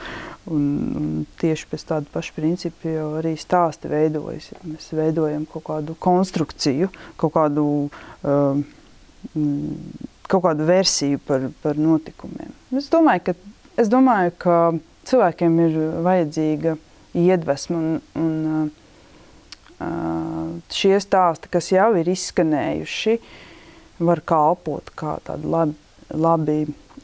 Un, 0.52 0.62
un 0.98 1.10
tieši 1.38 1.68
pēc 1.70 1.84
tāda 1.86 2.10
paša 2.14 2.34
principa 2.34 2.90
jau 2.90 3.10
arī 3.20 3.36
stāsti 3.38 3.92
veidojas. 3.92 4.50
Ja 4.54 4.62
mēs 4.66 4.90
veidojam 4.98 5.46
kaut 5.50 5.68
kādu 5.68 5.96
konstrukciju, 6.02 6.90
kaut 7.22 7.36
kādu, 7.36 7.66
uh, 8.26 8.64
kaut 10.32 10.46
kādu 10.48 10.70
versiju 10.70 11.22
par, 11.28 11.50
par 11.62 11.78
notikumiem. 11.78 12.56
Es 12.74 12.90
domāju, 12.94 13.30
ka, 13.30 13.38
es 13.82 13.92
domāju, 13.92 14.34
ka 14.42 14.56
cilvēkiem 15.10 15.58
ir 15.66 15.80
vajadzīga 16.06 16.76
iedvesma 17.18 17.78
un, 17.80 18.00
un 18.22 18.70
šie 20.72 20.98
stāsti, 21.02 21.50
kas 21.52 21.72
jau 21.74 21.92
ir 22.00 22.10
izskanējuši, 22.12 23.18
var 24.02 24.22
kalpot 24.26 24.92
kā 24.98 25.18
tādi 25.26 25.50
labi, 25.50 25.76
labi 26.14 26.58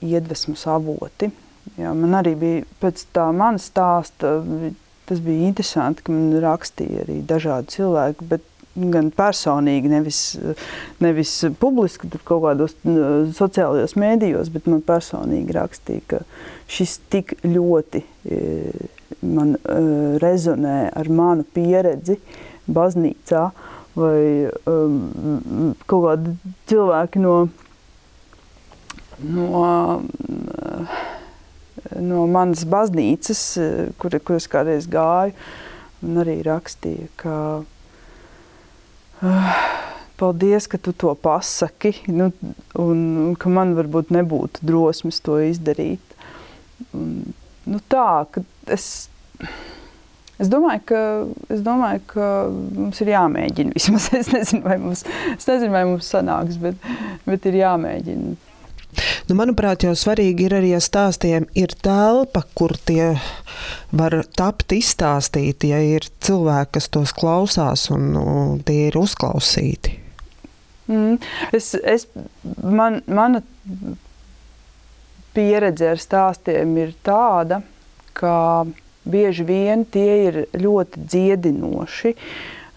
iedvesmas 0.05 0.65
avoti. 0.69 1.29
Jā, 1.77 1.93
man 1.97 2.15
arī 2.17 2.33
bija 2.39 2.65
pēc 2.81 3.03
tā 3.13 3.27
mana 3.35 3.61
stāsta, 3.61 4.37
tas 5.07 5.21
bija 5.23 5.49
interesanti, 5.49 6.05
ka 6.05 6.13
man 6.13 6.37
rakstīja 6.43 7.03
arī 7.05 7.19
dažādi 7.27 7.75
cilvēki, 7.75 8.29
bet 8.31 8.45
gan 8.77 9.09
personīgi, 9.15 9.89
nevis, 9.91 10.21
nevis 11.03 11.33
publiski, 11.61 12.09
tur 12.13 12.21
kaut 12.27 12.43
kādos 12.45 12.75
sociālajos 13.37 13.95
mēdījos, 13.99 14.51
bet 14.53 14.69
man 14.69 14.83
personīgi 14.85 15.55
rakstīja, 15.57 16.05
ka 16.11 16.21
šis 16.71 16.97
tik 17.11 17.33
ļoti 17.47 18.03
e, 18.03 18.41
man 19.25 19.55
e, 19.57 19.79
rezonē 20.21 20.77
ar 20.93 21.09
manu 21.09 21.47
pieredzi 21.55 22.19
baznīcā, 22.67 23.47
vai 23.97 24.49
um, 24.69 25.73
kaut 25.89 26.03
kādi 26.03 26.33
cilvēki 26.69 27.21
no, 27.23 27.37
no, 29.25 29.63
no 31.97 32.27
manas 32.29 32.61
baznīcas, 32.69 33.41
kur, 33.97 34.19
kur 34.21 34.37
es 34.37 34.45
kādreiz 34.51 34.85
gāju, 34.91 35.33
un 36.05 36.21
arī 36.21 36.37
rakstīja, 36.45 37.09
ka 37.17 37.37
Paldies, 40.17 40.65
ka 40.69 40.79
tu 40.81 40.93
to 40.97 41.13
pasaki, 41.21 41.93
nu, 42.09 42.31
un 42.81 43.35
ka 43.37 43.49
man 43.53 43.75
varbūt 43.77 44.09
nebūtu 44.13 44.65
drosmes 44.65 45.21
to 45.25 45.37
izdarīt. 45.45 46.15
Un, 46.97 47.35
nu 47.69 47.81
tā, 47.89 48.25
ka 48.33 48.41
es, 48.73 48.87
es, 50.37 50.49
domāju, 50.49 50.81
ka, 50.89 51.01
es 51.53 51.61
domāju, 51.65 52.01
ka 52.13 52.31
mums 52.49 53.01
ir 53.05 53.13
jāmēģina 53.13 53.77
vismaz. 53.77 54.09
Es 54.21 54.33
nezinu, 54.33 54.63
vai 54.65 54.79
mums, 54.81 55.05
es 55.35 55.49
nezinu, 55.49 55.73
vai 55.75 55.85
mums 55.89 56.09
sanāks, 56.13 56.57
bet, 56.61 56.81
bet 57.29 57.45
ir 57.49 57.61
jāmēģina. 57.61 58.37
Nu, 59.27 59.35
manuprāt, 59.35 59.83
jau 59.83 59.93
svarīgi 59.97 60.47
ir 60.47 60.55
arī, 60.57 60.71
ja 60.73 60.79
stāstiem 60.81 61.45
ir 61.57 61.73
telpa, 61.83 62.45
kur 62.57 62.73
tie 62.87 63.17
var 63.91 64.15
tapt 64.37 64.73
izstāstīti, 64.73 65.71
ja 65.73 65.81
ir 65.83 66.07
cilvēki, 66.23 66.77
kas 66.77 66.89
tos 66.93 67.13
klausās 67.17 67.89
un 67.93 68.09
nu, 68.15 68.25
tie 68.65 68.87
ir 68.87 68.97
uzklausīti. 68.99 69.97
Mm. 70.87 71.17
Es, 71.51 71.73
es, 71.75 72.07
man, 72.63 73.01
mana 73.11 73.43
pieredze 75.35 75.91
ar 75.91 76.01
stāstiem 76.01 76.77
ir 76.79 76.95
tāda, 77.05 77.61
ka 78.17 78.65
bieži 79.07 79.45
vien 79.47 79.83
tie 79.91 80.13
ir 80.27 80.39
ļoti 80.57 81.03
dziedinoši. 81.03 82.13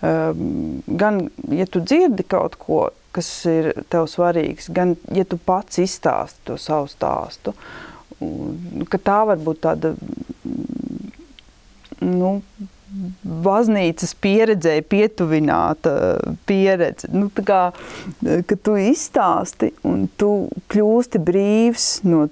Um, 0.01 0.81
gan, 0.87 1.27
ja 1.53 1.67
tu 1.69 1.83
dzirdi 1.85 2.25
kaut 2.25 2.57
ko, 2.61 2.87
kas 3.15 3.29
ir 3.51 3.73
tev 3.93 4.09
svarīgs, 4.11 4.71
gan 4.75 4.97
ja 5.15 5.25
tu 5.29 5.39
pats 5.39 5.81
izstāsti 5.83 6.45
to 6.51 6.59
savu 6.61 6.91
stāstu, 6.91 7.55
ka 8.91 9.01
tā 9.01 9.23
var 9.31 9.41
būt 9.41 9.63
tāda 9.65 9.95
nu, 12.05 12.41
baznīcas 13.45 14.15
pieredzēja 14.21 14.83
pietuvināta 14.91 15.93
pieredze. 16.49 17.11
Nu, 17.15 17.29
kā, 17.31 17.61
ka 18.21 18.59
tu 18.65 18.77
izstāsti 18.81 19.73
un 19.87 20.09
tu 20.21 20.49
kļūsti 20.73 21.21
brīvs 21.23 21.91
no, 22.09 22.27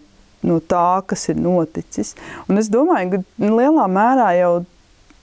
no 0.46 0.58
tā, 0.60 1.02
kas 1.06 1.28
ir 1.30 1.38
noticis. 1.40 2.16
Un 2.48 2.60
es 2.62 2.70
domāju, 2.72 3.18
ka 3.18 3.52
lielā 3.54 3.86
mērā 3.92 4.32
jau 4.40 4.52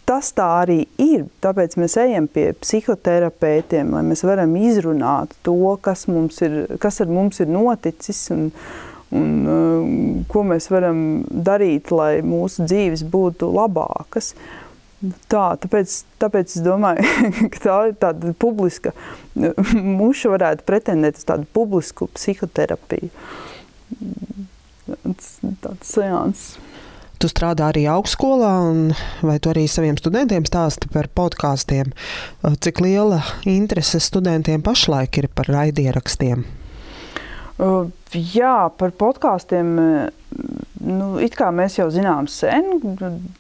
tas 0.06 0.32
tā 0.38 0.48
arī 0.64 0.80
ir. 1.02 1.26
Tāpēc 1.44 1.78
mēs 1.82 1.98
ejam 2.02 2.28
pie 2.32 2.50
psihoterapeitiem, 2.62 3.94
lai 3.96 4.04
mēs 4.08 4.24
varam 4.28 4.56
izrunāt 4.60 5.34
to, 5.46 5.58
kas, 5.86 6.06
ir, 6.46 6.60
kas 6.82 7.02
ar 7.04 7.12
mums 7.12 7.42
ir 7.42 7.50
noticis 7.52 8.22
un, 8.36 8.46
un 9.16 9.32
uh, 9.46 9.96
ko 10.32 10.46
mēs 10.48 10.70
varam 10.74 11.00
darīt, 11.30 11.92
lai 11.96 12.20
mūsu 12.26 12.68
dzīves 12.70 13.06
būtu 13.12 13.50
labākas. 13.56 14.34
Tā, 15.30 15.48
tāpēc, 15.62 15.98
tāpēc 16.22 16.56
es 16.56 16.64
domāju, 16.66 17.04
ka 17.54 17.64
tā 17.66 17.80
ir 17.90 17.98
tāda 18.02 18.32
publiska, 18.42 18.94
muša 20.00 20.32
varētu 20.34 20.66
pretendēt 20.70 21.20
uz 21.20 21.28
tādu 21.28 21.50
publisku 21.54 22.08
psihoterapiju. 22.16 23.12
Tas 24.86 25.30
tāds 25.66 25.92
seans. 25.92 26.48
Tu 27.16 27.30
strādā 27.32 27.70
arī 27.72 27.86
augstskolā, 27.88 28.52
vai 29.24 29.38
tu 29.40 29.52
arī 29.52 29.66
saviem 29.72 29.96
studentiem 30.00 30.44
stāsti 30.48 30.90
par 30.92 31.08
podkāstiem? 31.16 31.94
Cik 32.44 32.82
liela 32.84 33.22
interese 33.48 34.02
studentiem 34.04 34.64
pašlaik 34.66 35.22
ir 35.22 35.30
par 35.32 35.48
raidierakstiem? 35.54 36.44
Uh, 37.56 37.88
jā, 38.12 38.68
par 38.76 38.92
podkāstiem. 39.00 39.70
Nu, 40.86 41.06
it 41.24 41.38
kā 41.40 41.48
mēs 41.56 41.78
jau 41.80 41.88
zinām, 41.94 42.28
sen, 42.28 42.68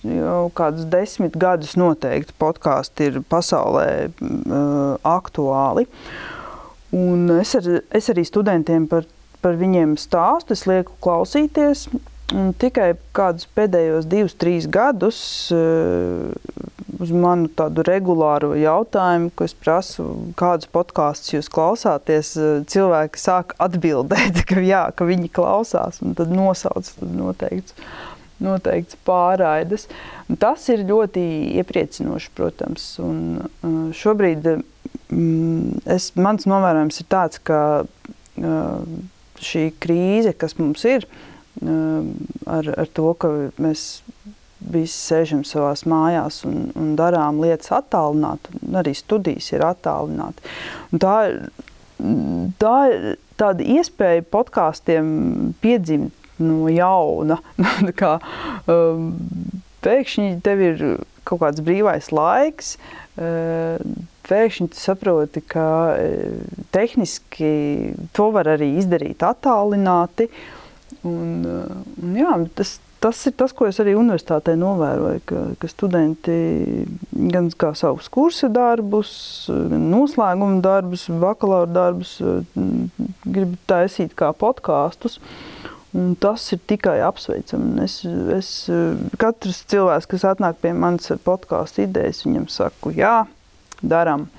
jau 0.07 0.45
kādus 0.55 0.87
desmit 0.89 1.35
gadus 1.37 1.75
noteikti 1.75 2.33
podkāsti 2.39 3.09
ir 3.09 3.19
pasaulē 3.27 3.89
uh, 4.07 4.95
aktuāli. 5.03 5.83
Un 6.95 7.27
es, 7.41 7.51
ar, 7.59 7.67
es 7.91 8.07
arī 8.13 8.23
studentiem 8.25 8.87
par, 8.87 9.03
par 9.43 9.59
viņiem 9.59 9.97
stāstu, 9.99 10.55
es 10.55 10.63
lieku 10.69 10.95
klausīties. 11.03 11.89
Un 12.35 12.51
tikai 12.59 12.93
kādus 13.15 13.47
pēdējos 13.55 14.07
divus, 14.11 14.35
trīs 14.35 14.65
gadus 14.67 15.19
uh, 15.55 16.33
uz 16.99 17.11
manu 17.11 17.49
tādu 17.57 17.83
regulāru 17.85 18.53
jautājumu, 18.59 19.31
ko 19.35 19.47
es 19.47 19.55
prasu, 19.57 20.05
kādus 20.39 20.69
podkāstus 20.71 21.35
jūs 21.35 21.49
klausāties, 21.51 22.33
cilvēki 22.71 23.21
sāk 23.21 23.55
atbildēt, 23.61 24.43
ka, 24.49 24.59
jā, 24.63 24.87
ka 24.95 25.07
viņi 25.07 25.31
klausās, 25.35 26.01
un 26.05 26.15
tad 26.17 26.33
nosauc 26.33 26.89
noteikts, 27.01 27.75
noteikts 28.43 28.99
pārraides. 29.07 29.87
Un 30.29 30.39
tas 30.41 30.65
ir 30.73 30.85
ļoti 30.87 31.23
iepriecinoši, 31.61 32.31
protams. 32.35 32.87
Un 33.03 33.91
šobrīd 33.95 34.49
mm, 34.55 35.85
es, 35.95 36.11
mans 36.19 36.47
novērojums 36.49 36.99
ir 37.01 37.09
tāds, 37.11 37.39
ka 37.45 37.61
šī 39.45 39.69
krīze, 39.83 40.35
kas 40.35 40.57
mums 40.59 40.83
ir, 40.89 41.07
ar, 41.63 42.71
ar 42.75 42.89
to, 42.93 43.11
ka 43.19 43.31
mēs 43.61 43.85
visi 44.71 44.95
sēžam 44.95 45.43
savā 45.47 45.73
mājās 45.89 46.41
un, 46.47 46.69
un 46.79 46.93
darām 46.99 47.41
lietas 47.43 47.71
attālināti, 47.75 48.55
un 48.65 48.79
arī 48.81 48.95
studijas 48.97 49.51
ir 49.53 49.65
attālināti. 49.67 50.45
Un 50.91 51.03
tā, 51.03 51.15
tā 52.61 52.75
ir 52.91 53.07
tāda 53.39 53.67
iespēja 53.75 54.25
podkāstiem 54.31 55.07
piedzimt 55.63 56.13
no 56.41 56.69
jauna. 56.71 57.39
kā, 58.01 58.17
um, 58.71 59.13
pēkšņi 59.85 60.41
tev 60.45 60.63
ir 60.63 60.83
kaut 61.25 61.41
kāds 61.41 61.63
brīvais 61.65 62.11
laiks, 62.15 62.75
uh, 63.19 63.79
pēkšņi 64.25 64.71
tu 64.73 64.81
saproti, 64.81 65.45
ka 65.45 65.69
uh, 65.93 66.59
tehniski 66.75 67.95
to 68.15 68.29
var 68.35 68.55
arī 68.55 68.75
izdarīt 68.81 69.25
attālināti. 69.25 70.29
Uh, 70.29 70.64
un 71.05 72.17
jā, 72.17 72.33
tas, 72.57 72.75
tas 73.03 73.19
ir 73.29 73.35
tas, 73.37 73.53
ko 73.55 73.67
es 73.69 73.79
arī 73.81 73.95
universitātē 73.97 74.55
novēroju, 74.59 75.21
ka, 75.29 75.41
ka 75.61 75.69
studenti 75.69 76.37
gan 77.33 77.51
savus 77.53 78.09
kursu 78.11 78.49
darbus, 78.53 79.11
gan 79.49 79.89
noslēguma 79.91 80.61
darbus, 80.65 81.07
bakalaura 81.21 81.69
darbus 81.69 82.17
grib 83.25 83.55
taisīt 83.69 84.17
kā 84.17 84.33
podkāstus. 84.33 85.19
Un 85.95 86.11
tas 86.19 86.43
ir 86.51 86.59
tikai 86.67 86.97
apsveicami. 87.07 87.85
Es, 87.85 88.01
es, 88.35 88.49
katrs 89.21 89.61
cilvēks, 89.71 90.09
kas 90.11 90.25
atnāk 90.27 90.57
pie 90.59 90.73
manis 90.75 91.07
ar 91.13 91.21
podkāstu 91.23 91.85
idejas, 91.85 92.25
viņam 92.25 92.49
saku, 92.51 92.91
jā, 92.97 93.21
darām. 93.91 94.29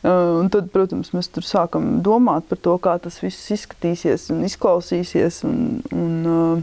Un 0.00 0.48
tad, 0.48 0.70
protams, 0.72 1.10
mēs 1.12 1.28
tur 1.28 1.44
sākam 1.44 1.98
domāt 2.04 2.46
par 2.48 2.60
to, 2.64 2.78
kā 2.80 2.94
tas 3.04 3.18
viss 3.20 3.50
izskatīsies 3.52 4.30
un 4.32 4.46
izklausīsies. 4.48 5.42
Un, 5.48 5.82
un, 5.92 6.62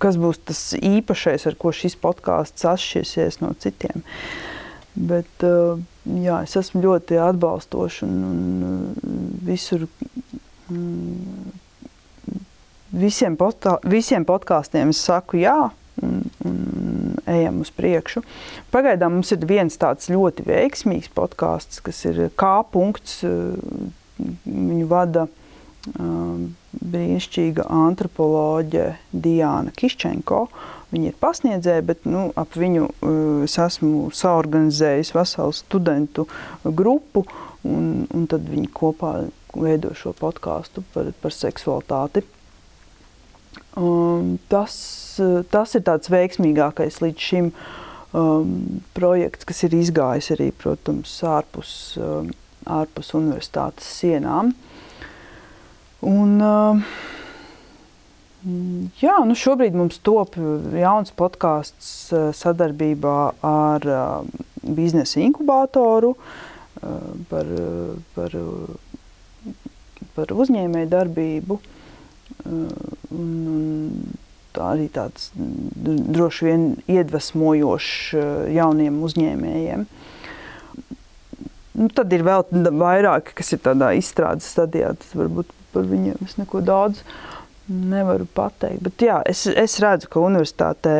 kas 0.00 0.18
būs 0.20 0.42
tas 0.44 0.60
īpašais, 0.76 1.46
ar 1.48 1.56
ko 1.60 1.72
šis 1.72 1.96
podkāsts 2.00 2.66
atšķirsies 2.68 3.40
no 3.40 3.54
citiem. 3.60 4.04
Bet 4.94 5.44
jā, 5.44 6.36
es 6.44 6.56
esmu 6.60 6.82
ļoti 6.84 7.20
atbalstošs 7.24 8.02
un, 8.04 8.14
un 8.68 9.32
visur. 9.46 9.86
Visiem, 12.90 13.36
podkā, 13.38 13.76
visiem 13.86 14.26
podkāstiem 14.26 14.90
es 14.90 15.00
saku 15.06 15.38
jā, 15.40 15.70
un, 16.06 16.22
un 16.46 17.18
ejam 17.30 17.60
uz 17.64 17.70
priekšu. 17.74 18.22
Pagaidām 18.74 19.18
mums 19.18 19.32
ir 19.34 19.44
viens 19.48 19.76
tāds 19.80 20.10
ļoti 20.12 20.46
veiksmīgs 20.48 21.12
podkāsts, 21.16 21.82
kas 21.84 22.04
ir 22.08 22.28
K 22.38 22.54
punkts. 22.72 23.20
Viņu 24.20 24.88
vada 24.90 25.26
um, 25.98 26.50
brīnišķīga 26.80 27.66
antropoloģe 27.72 28.86
Diana 29.12 29.72
Kiščenko. 29.76 30.44
Viņa 30.90 31.12
ir 31.12 31.20
pasniedzēja, 31.22 31.84
bet 31.86 32.08
nu, 32.10 32.28
ap 32.38 32.56
viņu 32.58 32.88
uh, 32.88 33.44
es 33.46 33.56
esmu 33.62 34.10
saorganizējis 34.14 35.14
veselu 35.14 35.54
studentu 35.56 36.26
grupu, 36.64 37.24
un, 37.66 38.08
un 38.10 38.26
tad 38.30 38.48
viņi 38.50 38.72
kopā 38.74 39.14
veido 39.54 39.94
šo 39.98 40.12
podkāstu 40.18 40.84
par, 40.94 41.10
par 41.22 41.34
seksualitāti. 41.34 42.24
Um, 43.78 44.38
tas, 44.50 44.74
tas 45.50 45.76
ir 45.78 45.84
tāds 45.86 46.10
veiksmīgākais 46.10 46.98
līdz 47.04 47.22
šim 47.22 47.52
um, 48.10 48.80
projekts, 48.96 49.46
kas 49.46 49.62
ir 49.66 49.76
izgājis 49.78 50.32
arī, 50.34 50.50
protams, 50.58 51.12
ārpus, 51.22 51.72
um, 52.02 52.32
ārpus 52.66 53.12
universitātes 53.14 53.86
sienām. 54.00 54.50
Un, 56.02 56.34
uh, 56.42 56.82
jā, 58.98 59.16
nu 59.28 59.36
šobrīd 59.38 59.76
mums 59.78 60.00
top 60.02 60.34
jauns 60.74 61.14
podkāsts 61.14 61.92
uh, 62.10 62.30
sadarbībā 62.34 63.18
ar 63.46 63.86
uh, 63.86 64.46
biznesa 64.60 65.22
inkubatoru 65.22 66.16
par, 67.28 67.48
par, 68.14 68.34
par 70.14 70.30
uzņēmēju 70.32 70.88
darbību. 70.92 71.58
Un, 73.14 74.14
tā 74.54 74.72
arī 74.74 74.88
tāds 74.92 75.30
droši 75.36 76.46
vien 76.48 76.66
iedvesmojošs 76.90 77.92
jauniem 78.54 79.00
uzņēmējiem. 79.06 79.86
Nu, 81.80 81.88
tad 81.96 82.12
ir 82.12 82.26
vēl 82.26 82.44
vairāk, 82.76 83.32
kas 83.38 83.54
ir 83.54 83.62
tādā 83.64 83.92
izstrādes 83.96 84.50
stadijā. 84.52 84.92
Tas 85.00 85.14
varbūt 85.16 85.54
par 85.74 85.86
viņiem 85.86 86.26
es 86.26 86.36
neko 86.40 86.62
daudz 86.66 87.04
nevaru 87.70 88.26
pateikt. 88.34 88.82
Bet 88.82 89.04
jā, 89.06 89.20
es, 89.30 89.44
es 89.46 89.78
redzu, 89.82 90.08
ka 90.10 90.22
universitātē 90.26 90.94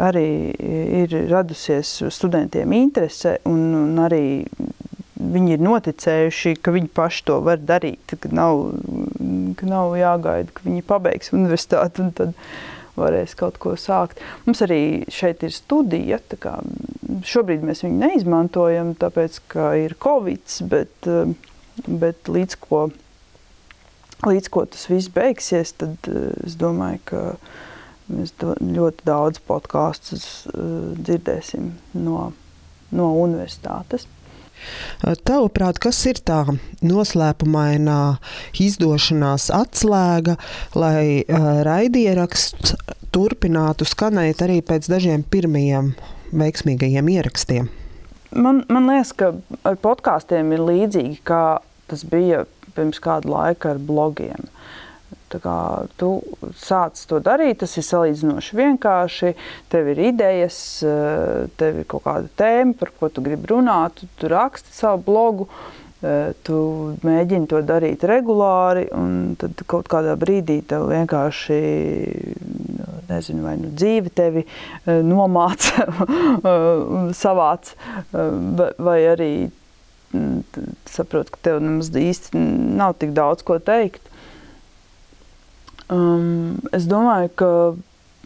arī 0.00 0.28
ir 1.02 1.16
radusies 1.30 1.98
studentiem 2.14 2.72
interese 2.76 3.36
un, 3.48 3.60
un 3.76 4.00
arī 4.00 4.24
viņi 5.22 5.56
ir 5.56 5.62
noticējuši, 5.62 6.56
ka 6.64 6.74
viņi 6.74 6.90
paši 6.96 7.26
to 7.28 7.38
var 7.44 7.60
darīt, 7.62 8.16
ka 8.20 8.30
nav, 8.34 8.64
ka 9.58 9.68
nav 9.68 9.96
jāgaida, 9.98 10.52
ka 10.54 10.66
viņi 10.66 10.86
pabeigs 10.86 11.32
universitāti 11.36 12.04
un 12.04 12.12
tad 12.16 12.36
varēs 12.98 13.36
kaut 13.38 13.56
ko 13.60 13.72
sākt. 13.80 14.20
Mums 14.44 14.60
arī 14.64 14.82
šeit 15.12 15.44
ir 15.46 15.54
studija, 15.54 16.18
tā 16.28 16.36
kā 16.40 16.58
šobrīd 17.24 17.64
mēs 17.64 17.84
viņu 17.86 18.02
neizmantojam, 18.02 18.92
tāpēc, 19.00 19.38
ka 19.52 19.72
ir 19.80 19.96
Covid, 20.02 20.44
bet, 20.68 21.08
bet 21.86 22.28
līdz 22.28 22.60
ko 22.66 22.88
līdz 24.26 24.50
ko 24.54 24.64
tas 24.70 24.86
viss 24.90 25.10
beigsies, 25.12 25.74
tad 25.78 26.10
uh, 26.10 26.30
es 26.46 26.54
domāju, 26.58 27.00
ka 27.10 27.22
mēs 28.12 28.34
ļoti 28.38 29.06
daudz 29.08 29.42
podkāstus 29.48 30.26
uh, 30.50 30.92
dzirdēsim 30.98 31.72
no, 31.98 32.30
no 32.94 33.08
universitātes. 33.22 34.06
Tavuprāt, 35.26 35.80
kas 35.82 36.00
ir 36.10 36.20
tā 36.22 36.44
noslēpumainā 36.84 38.00
izdošanās 38.62 39.50
atslēga, 39.54 40.36
lai 40.78 41.22
uh, 41.22 41.50
raidieraksts 41.66 42.76
turpinātu 43.12 43.86
skanēt 43.88 44.42
arī 44.44 44.60
pēc 44.64 44.88
dažiem 44.90 45.24
pirmajiem 45.28 45.92
veiksmīgajiem 46.32 47.12
ierakstiem? 47.12 47.68
Man, 48.32 48.62
man 48.72 48.88
liekas, 48.88 49.12
ka 49.12 49.32
ar 49.68 49.76
podkāstiem 49.82 50.54
ir 50.56 50.64
līdzīgi, 50.64 51.18
kā 51.28 51.60
tas 51.90 52.06
bija 52.08 52.46
pirms 52.76 53.00
kāda 53.04 53.28
laika 53.28 53.74
ar 53.74 53.82
blogiem. 53.82 54.48
Tā 55.32 55.40
kā 55.40 55.58
tu 55.96 56.10
sāc 56.60 56.98
to 57.08 57.20
darīt, 57.24 57.62
tas 57.62 57.76
ir 57.80 57.86
salīdzinoši 57.86 58.56
vienkārši. 58.58 59.34
Tev 59.72 59.92
ir 59.94 60.02
idejas, 60.10 60.56
eh, 60.84 61.46
tev 61.56 61.82
ir 61.82 61.86
kaut 61.88 62.04
kāda 62.04 62.28
tēma, 62.36 62.76
par 62.78 62.92
ko 62.98 63.08
tu 63.08 63.24
gribi 63.24 63.48
runāt, 63.54 63.96
tu, 63.96 64.08
tu 64.20 64.28
raksti 64.28 64.74
savu 64.76 65.02
blogu. 65.06 65.48
Eh, 66.02 66.34
tu 66.42 66.58
mēģini 67.06 67.46
to 67.48 67.62
darīt 67.62 68.02
regulāri, 68.02 68.88
un 68.92 69.36
tad 69.38 69.62
kaut 69.70 69.86
kādā 69.88 70.16
brīdī 70.18 70.58
tev 70.66 70.88
vienkārši 70.90 71.58
nezinu, 73.06 73.44
vai 73.46 73.56
nu 73.60 73.70
dzīve 73.70 74.10
tevi 74.10 74.42
eh, 74.44 75.00
nomāca, 75.06 75.86
savāc, 77.22 77.72
vai 78.12 79.00
arī 79.14 79.32
saprotu, 80.90 81.32
ka 81.32 81.46
tev 81.48 81.62
nemaz 81.62 81.88
īsti 81.96 82.36
nav 82.76 82.98
tik 83.00 83.14
daudz 83.16 83.46
ko 83.46 83.62
teikt. 83.62 84.11
Um, 85.90 86.60
es 86.74 86.86
domāju, 86.90 87.32
ka 87.34 87.48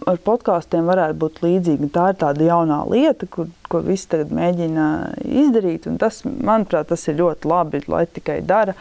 ar 0.05 0.21
podkāstiem 0.27 0.89
varētu 0.89 1.19
būt 1.23 1.41
līdzīgi. 1.45 1.89
Tā 1.95 2.11
ir 2.13 2.19
tāda 2.21 2.49
jaunā 2.51 2.83
lieta, 2.91 3.29
kur, 3.31 3.49
ko 3.71 3.81
visi 3.87 4.11
tagad 4.13 4.35
mēģina 4.37 4.89
izdarīt. 5.25 5.89
Tas, 6.03 6.21
manuprāt, 6.27 6.91
tas 6.93 7.07
ir 7.09 7.19
ļoti 7.23 7.51
labi, 7.51 7.83
lai 7.91 8.05
tikai 8.11 8.43
dara. 8.47 8.77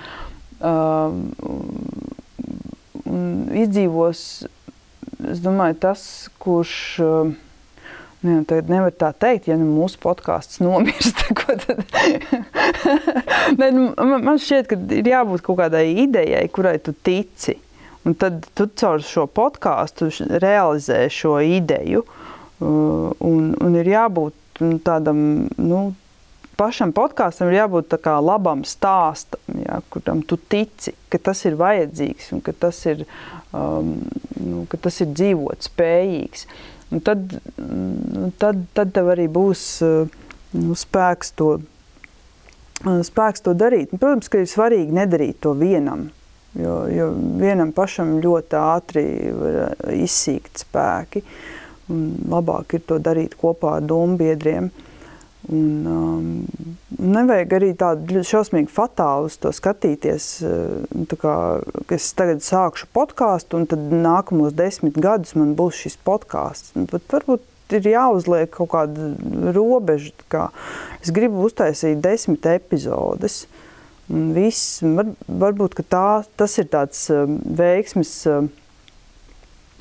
Um, 0.60 1.32
izdzīvos, 3.66 4.22
domāju, 5.46 5.82
tas, 5.88 6.06
kurš. 6.42 6.78
Uh, 7.04 7.34
Nu, 8.26 8.40
tad 8.48 8.72
nevar 8.72 8.94
tā 8.96 9.12
teikt, 9.14 9.52
ja 9.52 9.54
nu 9.60 9.68
mūsu 9.70 10.00
podkāsts 10.02 10.58
nomirst. 10.64 11.20
ne, 13.60 13.68
nu, 13.76 13.84
man 14.00 14.40
šķiet, 14.42 14.70
ka 14.72 14.80
ir 14.98 15.10
jābūt 15.12 15.44
kaut 15.46 15.60
kādai 15.60 15.84
idejai, 16.08 16.48
kurai 16.54 16.80
tu 16.82 16.96
tici. 17.06 17.60
Un 18.06 18.14
tad 18.22 18.46
tu 18.54 18.68
caur 18.78 19.02
šo 19.02 19.26
podkāstu 19.26 20.12
realizē 20.42 21.06
šo 21.10 21.40
ideju. 21.42 22.06
Uh, 22.06 23.12
un, 23.20 23.54
un 23.60 23.78
ir 23.80 23.90
jābūt 23.90 24.62
tādam, 24.86 25.18
nu, 25.58 25.80
pašam 26.56 26.94
podkāstam 26.96 27.50
ir 27.52 27.60
jābūt 27.60 27.98
labam 28.24 28.64
stāstam, 28.64 29.42
ja, 29.66 29.82
kuram 29.90 30.22
tu 30.24 30.38
tici, 30.38 30.94
ka 31.10 31.20
tas 31.20 31.44
ir 31.46 31.58
vajadzīgs 31.60 32.32
un 32.36 32.42
ka 32.46 32.54
tas 32.54 32.80
ir, 32.86 33.06
um, 33.52 33.98
nu, 34.40 34.66
ka 34.72 34.78
tas 34.78 35.02
ir 35.02 35.12
dzīvot 35.12 35.68
spējīgs. 35.68 36.48
Un 36.94 37.02
tad, 37.02 37.40
nu, 37.58 38.30
tad, 38.40 38.62
tad 38.78 38.94
tev 38.94 39.10
arī 39.16 39.26
būs 39.28 39.64
nu, 39.82 40.76
spēks, 40.78 41.34
to, 41.36 41.58
spēks 42.86 43.44
to 43.44 43.56
darīt. 43.58 43.92
Un, 43.92 44.00
protams, 44.00 44.30
ka 44.30 44.40
ir 44.40 44.52
svarīgi 44.52 44.96
nedarīt 44.96 45.42
to 45.44 45.56
vienam. 45.58 46.12
Jo, 46.56 46.86
jo 46.88 47.10
vienam 47.42 47.74
pašam 47.76 48.16
ļoti 48.24 48.58
ātri 48.60 49.06
var 49.36 49.76
izsīkt 49.92 50.64
spēki. 50.64 51.24
Labāk 52.32 52.78
ir 52.78 52.86
to 52.88 52.98
darīt 53.04 53.36
kopā 53.40 53.78
ar 53.80 53.88
domu 53.88 54.16
biedriem. 54.22 54.72
Un, 55.46 55.66
um, 55.86 56.30
nevajag 56.98 57.52
arī 57.54 57.68
tādu 57.78 58.24
šausmīgi 58.26 58.72
fatālu 58.74 59.28
uz 59.30 59.36
to 59.38 59.52
skatīties. 59.54 60.30
Uh, 60.42 61.12
kā, 61.22 61.36
es 61.94 62.08
tagad 62.18 62.42
sākšu 62.46 62.90
podkāstu, 62.96 63.60
un 63.60 63.68
tad 63.70 63.84
nākamos 63.92 64.56
desmit 64.58 64.98
gadus 64.98 65.36
man 65.38 65.54
būs 65.60 65.84
šis 65.84 66.00
podkāsts. 66.08 66.74
Varbūt 66.74 67.46
ir 67.78 67.92
jāuzliek 67.92 68.50
kaut 68.56 68.72
kāda 68.74 69.12
robeža. 69.54 70.16
Kā 70.32 70.48
es 71.04 71.14
gribu 71.14 71.46
uztaisīt 71.46 72.02
desmit 72.02 72.48
epizodes. 72.50 73.44
Viss, 74.06 74.84
var, 74.86 75.08
varbūt 75.26 75.80
tā, 75.90 76.22
tas 76.38 76.60
ir 76.62 76.68
tāds 76.70 77.08
um, 77.10 77.40
veiksmes, 77.58 78.12
um, 78.30 78.52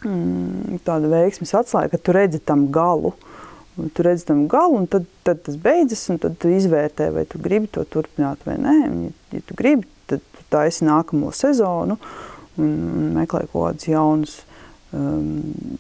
mm, 0.00 0.78
tāda 0.86 1.10
veiksmes 1.12 1.52
atslēga, 1.58 1.92
ka 1.92 2.00
tu 2.00 2.14
redzi 2.16 2.40
tam 2.40 2.70
galu. 2.72 3.12
Tu 3.74 4.06
redzi 4.06 4.24
tam 4.30 4.46
galu, 4.48 4.78
un 4.80 4.88
tad, 4.88 5.04
tad 5.26 5.42
tas 5.44 5.58
beidzas, 5.60 6.06
un 6.12 6.20
tad 6.22 6.38
tu 6.40 6.48
izvērtē, 6.54 7.10
vai 7.12 7.26
tu 7.28 7.40
gribi 7.42 7.68
to 7.74 7.84
turpināt 7.84 8.46
vai 8.48 8.56
nē. 8.62 8.78
Un, 8.88 9.02
ja, 9.10 9.36
ja 9.36 9.44
tu 9.44 9.58
gribi, 9.58 9.84
tad 10.08 10.24
tu 10.32 10.48
taisi 10.54 10.86
nākamo 10.88 11.32
sezonu 11.34 11.98
un, 12.56 12.74
meklē 13.18 13.44
kaut 13.50 13.74
kādus 13.74 13.90
jaunus, 13.90 14.38
um, 14.96 15.76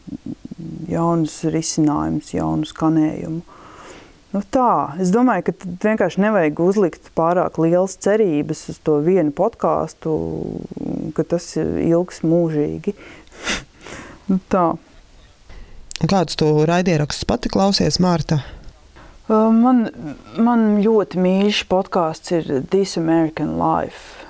jaunus 0.90 1.40
risinājumus, 1.48 2.34
jaunu 2.36 2.68
skanējumu. 2.68 3.53
Nu 4.34 4.40
tā, 4.50 4.96
es 4.98 5.12
domāju, 5.14 5.44
ka 5.46 5.68
vienkārši 5.84 6.24
nevajag 6.24 6.58
uzlikt 6.64 7.12
pārāk 7.14 7.60
lielas 7.62 7.94
cerības 8.02 8.64
uz 8.72 8.80
to 8.82 8.96
vienu 9.04 9.30
podkāstu, 9.30 10.14
ka 11.14 11.22
tas 11.30 11.52
ilgs 11.60 12.24
mūžīgi. 12.26 12.96
nu 14.32 14.40
tā. 14.50 14.64
Kādus 16.02 16.40
tu 16.40 16.50
raidierakstus 16.66 17.28
pati 17.30 17.52
klausies, 17.54 18.00
Mārta? 18.02 18.40
Man, 19.30 19.86
man 20.36 20.66
ļoti 20.82 21.22
mīļš 21.22 21.62
podkāsts 21.70 22.34
ir 22.34 22.50
This 22.74 22.98
American 22.98 23.54
Life. 23.60 24.26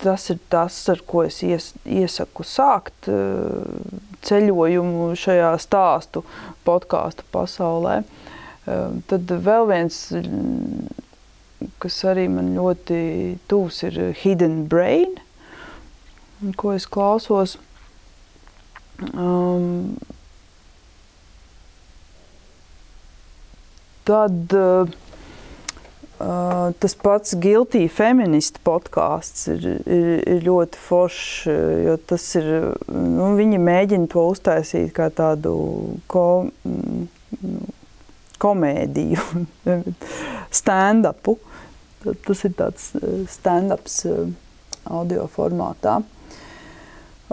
Tas 0.00 0.30
ir 0.32 0.40
tas, 0.48 0.80
ar 0.88 1.04
ko 1.06 1.26
es 1.28 1.42
ies, 1.44 1.74
iesaku 1.84 2.46
sākt 2.46 3.10
ceļojumu 4.24 5.12
šajā 5.18 5.52
stāstu 5.62 6.24
podkāstu 6.66 7.28
pasaulē. 7.34 8.00
Ehm, 8.68 9.00
tad 9.08 9.30
vēl 9.30 9.68
viens, 9.70 9.96
kas 11.82 11.98
arī 12.08 12.26
man 12.32 12.52
ļoti 12.56 13.00
tūs, 13.50 13.82
ir 13.88 13.98
Hidden 14.22 14.66
Brain, 14.70 15.16
ko 16.60 16.74
es 16.76 16.86
klausos. 16.86 17.56
Um, 19.14 19.96
tad 24.08 24.54
uh, 24.58 24.90
tas 26.82 26.96
pats 26.98 27.36
Guilty 27.38 27.84
Feminist 27.92 28.58
podkāsts 28.66 29.46
ir, 29.52 29.66
ir, 29.86 30.08
ir 30.26 30.42
ļoti 30.48 30.80
foršs, 30.82 31.28
jo 31.86 31.94
tas 32.10 32.24
ir, 32.40 32.48
nu, 32.90 33.30
viņi 33.38 33.60
mēģina 33.62 34.10
to 34.10 34.26
uztaisīt 34.32 34.90
kā 34.96 35.12
tādu 35.14 35.54
ko, 36.10 36.26
komēdiju, 38.42 39.44
stand-upu. 40.60 41.38
Tas 42.24 42.44
ir 42.46 42.54
tāds 42.58 42.92
eh, 42.98 43.24
stand-ups 43.30 44.00
eh, 44.06 44.28
audio 44.86 45.26
formātā. 45.32 45.98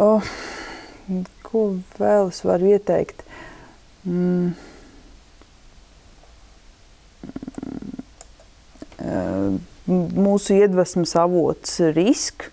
Oh, 0.02 0.26
ko 1.46 1.68
vēl 2.00 2.32
es 2.34 2.42
varu 2.44 2.74
ieteikt? 2.74 3.22
Mm. 4.10 4.56
Eh, 9.06 9.56
mūsu 9.86 10.58
iedvesmas 10.58 11.14
avots 11.22 11.78
risk 11.94 12.50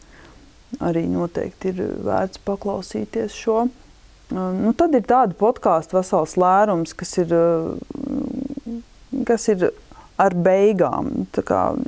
arī 0.81 1.05
noteikti 1.11 1.73
ir 1.73 1.81
vērts 2.05 2.41
paklausīties 2.47 3.35
šo. 3.37 3.67
Nu, 4.33 4.73
tad 4.77 4.95
ir 4.97 5.05
tāda 5.05 5.37
podkāstu 5.37 5.99
vesels 5.99 6.39
lērums, 6.41 6.95
kas 6.97 7.19
ir 7.21 7.35
kas 9.29 9.49
ir 9.53 9.71
ar 10.21 10.35
beigām. 10.35 11.11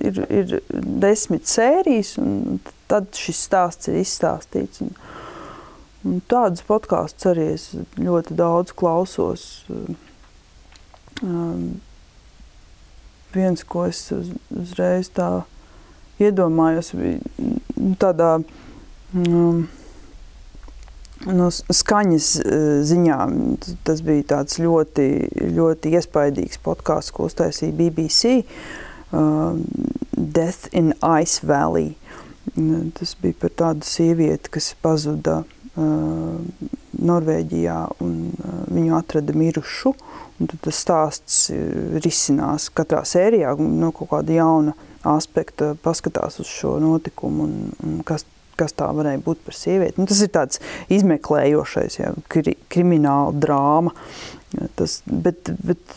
Ir, 0.04 0.20
ir 0.28 0.56
desmit 1.04 1.48
sērijas, 1.50 2.16
un 2.20 2.60
tad 2.90 3.12
šis 3.18 3.44
stāsts 3.48 3.90
ir 3.90 4.00
izstāstīts. 4.00 4.82
Un, 4.84 4.94
un 6.04 6.20
tādus 6.30 6.64
podkāstus 6.66 7.30
arī 7.32 7.48
es 7.54 7.68
ļoti 8.00 8.36
daudz 8.38 8.74
klausos. 8.76 9.46
Um, 11.22 11.80
viens, 13.34 13.64
ko 13.66 13.86
es 13.90 14.02
uz, 14.14 14.32
uzreiz 14.54 15.10
tā 15.14 15.44
iedomājos, 16.22 16.92
bija 16.98 17.96
tādā. 18.00 18.36
Um, 19.14 19.66
No 21.24 21.48
skaņas 21.48 22.26
e, 22.40 22.56
ziņā 22.84 23.18
tas 23.86 24.02
bija 24.04 24.26
tāds 24.34 24.58
ļoti, 24.60 25.06
ļoti 25.56 25.94
iespaidīgs 25.96 26.60
podkāsts, 26.64 27.14
ko 27.14 27.30
uztaisīja 27.30 27.76
BBC. 27.78 28.42
Uh, 29.14 29.54
Death 30.16 30.68
in 30.72 30.92
Ice 31.22 31.46
Valley. 31.46 31.94
Tas 32.98 33.14
bija 33.22 33.36
par 33.40 33.52
tādu 33.56 33.86
sievieti, 33.86 34.50
kas 34.52 34.72
pazuda 34.82 35.40
uh, 35.44 36.40
Norvēģijā 36.98 37.78
un 38.04 38.16
uh, 38.34 38.58
viņu 38.74 38.96
atrada 38.98 39.36
mirušu. 39.38 39.94
Un 40.42 40.50
tad 40.50 40.60
tas 40.66 40.82
stāsts 40.82 41.38
risinās 42.02 42.66
katrā 42.74 43.04
sērijā 43.06 43.54
no 43.62 43.92
kaut 43.94 44.10
kāda 44.10 44.34
jauna 44.34 44.74
aspekta, 45.06 45.76
paskatās 45.84 46.40
uz 46.42 46.50
šo 46.50 46.74
notikumu 46.82 47.46
un, 47.46 47.54
un 47.86 48.00
kas 48.06 48.26
kas 48.58 48.76
tā 48.76 48.88
varēja 48.94 49.22
būt 49.24 49.44
par 49.46 49.56
sievieti. 49.58 49.98
Nu, 50.00 50.08
tas 50.10 50.22
ir 50.24 50.32
tāds 50.34 50.60
izmeklējošais, 50.94 51.98
ja, 52.00 52.14
kri, 52.32 52.56
krimināla 52.72 53.34
drāma. 53.44 53.94
Tas, 54.78 55.00
bet, 55.06 55.50
bet, 55.66 55.96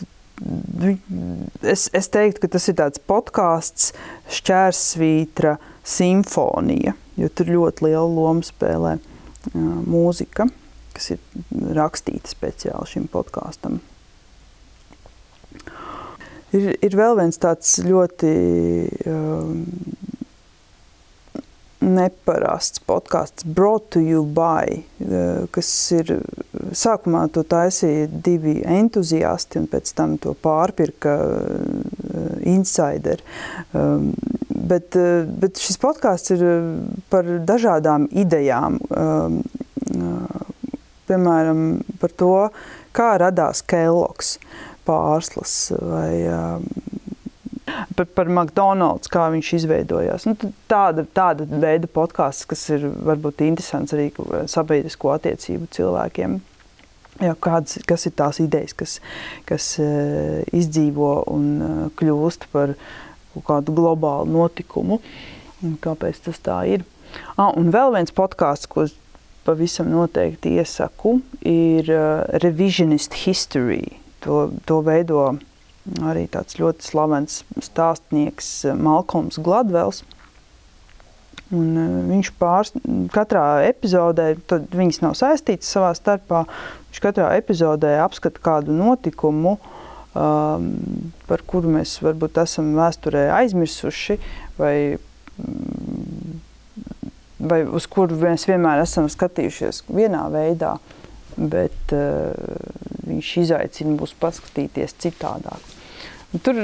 es, 1.62 1.88
es 1.94 2.10
teiktu, 2.14 2.44
ka 2.44 2.52
tas 2.56 2.68
ir 2.70 2.78
tāds 2.78 3.02
podkāsts, 3.10 3.92
šķērsvītra 4.38 5.56
simfonija, 5.86 6.94
jo 7.18 7.30
tur 7.34 7.52
ļoti 7.54 7.88
lielu 7.88 8.08
lomu 8.14 8.46
spēlē 8.46 8.98
mūzika, 9.54 10.48
kas 10.96 11.12
ir 11.14 11.22
rakstīta 11.78 12.30
speciāli 12.30 12.90
šim 12.90 13.06
podkāstam. 13.12 13.78
Ir, 16.56 16.70
ir 16.80 16.94
vēl 16.96 17.18
viens 17.18 17.36
tāds 17.40 17.74
ļoti 17.84 18.30
uh, 19.04 19.50
neparasts 21.80 22.80
podkāsts 22.86 23.44
Brought 23.44 23.90
to 23.94 24.00
You 24.00 24.24
by, 24.24 24.82
eh, 25.00 25.46
kas 25.54 25.70
ir 25.94 26.22
sākumā 26.74 27.28
to 27.32 27.44
taisīja 27.46 28.08
divi 28.10 28.58
entuziasti 28.66 29.60
un 29.60 29.68
pēc 29.70 29.92
tam 29.94 30.16
to 30.18 30.34
pārpirka 30.34 31.14
eh, 31.18 32.40
insideri. 32.50 33.22
Um, 33.72 34.10
bet, 34.50 34.96
eh, 34.98 35.22
bet 35.28 35.62
šis 35.62 35.78
podkāsts 35.82 36.34
ir 36.34 36.44
par 37.10 37.24
dažādām 37.24 38.08
idejām. 38.10 38.80
Um, 38.90 39.42
piemēram, 41.08 41.80
par 42.00 42.12
to, 42.20 42.34
kā 42.92 43.14
radās 43.22 43.62
Kellogs 43.64 44.36
pārslas 44.84 45.70
vai 45.72 46.26
par, 47.96 48.06
par 48.16 48.30
McDonald's, 48.30 49.10
kā 49.12 49.28
viņš 49.34 49.52
izveidojās. 49.60 50.28
Nu, 50.28 50.36
tāda, 50.70 51.06
tāda 51.14 51.46
veida 51.48 51.90
podkāsts, 51.90 52.48
kas 52.48 52.66
ir 52.74 52.86
varbūt 53.08 53.44
interesants 53.46 53.96
arī 53.96 54.10
sabiedrisko 54.50 55.14
attiecību 55.16 55.70
cilvēkiem. 55.76 56.38
Jā, 57.18 57.34
kāds, 57.42 57.80
kas 57.88 58.06
ir 58.06 58.14
tās 58.18 58.38
idejas, 58.38 58.76
kas, 58.78 58.98
kas 59.48 59.72
uh, 59.82 60.38
izdzīvo 60.54 61.10
un 61.32 61.48
uh, 61.58 61.80
kļūst 61.98 62.46
par 62.52 62.76
kādu 63.48 63.74
globālu 63.74 64.30
notikumu? 64.36 65.00
Kāpēc 65.82 66.22
tas 66.28 66.38
tā 66.38 66.60
ir? 66.70 66.86
Ah, 67.34 67.50
un 67.50 67.72
vēl 67.74 67.96
viens 67.96 68.14
podkāsts, 68.14 68.70
ko 68.70 68.86
es 68.86 68.94
pavisam 69.48 69.90
noteikti 69.90 70.54
iesaku, 70.60 71.16
ir 71.42 71.90
uh, 71.90 72.22
Revisionist 72.44 73.16
History. 73.24 73.96
To, 74.22 74.48
to 74.66 74.78
veido 74.86 75.32
arī 76.08 76.26
tāds 76.30 76.58
ļoti 76.60 76.86
slavens 76.86 77.42
stāstnieks 77.62 78.50
Malkoms 78.78 79.40
Gladvels. 79.42 80.04
Un 81.54 81.72
viņš 82.10 82.30
pārs, 82.36 82.74
katrā 83.14 83.64
epizodē, 83.64 84.34
tad 84.50 84.66
viņas 84.76 85.00
nav 85.00 85.14
saistītas 85.16 85.70
savā 85.72 85.94
starpā, 85.96 86.42
viņš 86.90 87.00
katrā 87.06 87.30
epizodē 87.40 87.94
apskata 88.02 88.42
kādu 88.44 88.74
notikumu, 88.76 89.54
um, 90.12 90.66
par 91.30 91.44
kuru 91.48 91.72
mēs 91.78 91.96
varbūt 92.04 92.42
esam 92.44 92.74
vēsturē 92.76 93.30
aizmirsuši, 93.38 94.18
vai 94.60 94.74
vai 97.38 97.62
uz 97.64 97.86
kuru 97.86 98.18
mēs 98.18 98.48
vienmēr 98.48 98.82
esam 98.82 99.06
skatījušies 99.10 99.84
vienā 99.88 100.24
veidā, 100.34 100.74
bet 101.38 101.94
uh, 101.94 102.34
viņš 103.06 103.34
izaicina 103.44 103.94
mūs 103.94 104.14
paskatīties 104.18 104.96
citādāk. 104.98 105.77
Tur 106.28 106.58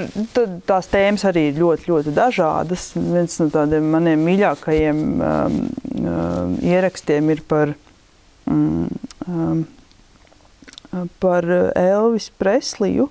tās 0.68 0.90
tēmas 0.92 1.22
arī 1.24 1.46
ir 1.48 1.56
ļoti, 1.56 1.88
ļoti 1.88 2.12
dažādas. 2.12 2.90
Viens 2.98 3.38
no 3.40 3.46
tādiem 3.52 3.86
maniem 3.94 4.20
mīļākajiem 4.26 4.98
um, 5.14 5.54
um, 6.02 6.56
ierakstiem 6.60 7.30
ir 7.32 7.40
par, 7.48 7.72
um, 8.44 8.90
um, 9.24 9.62
par 11.22 11.48
Elvis 11.80 12.28
Presliju, 12.36 13.08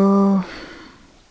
uh, 0.00 0.56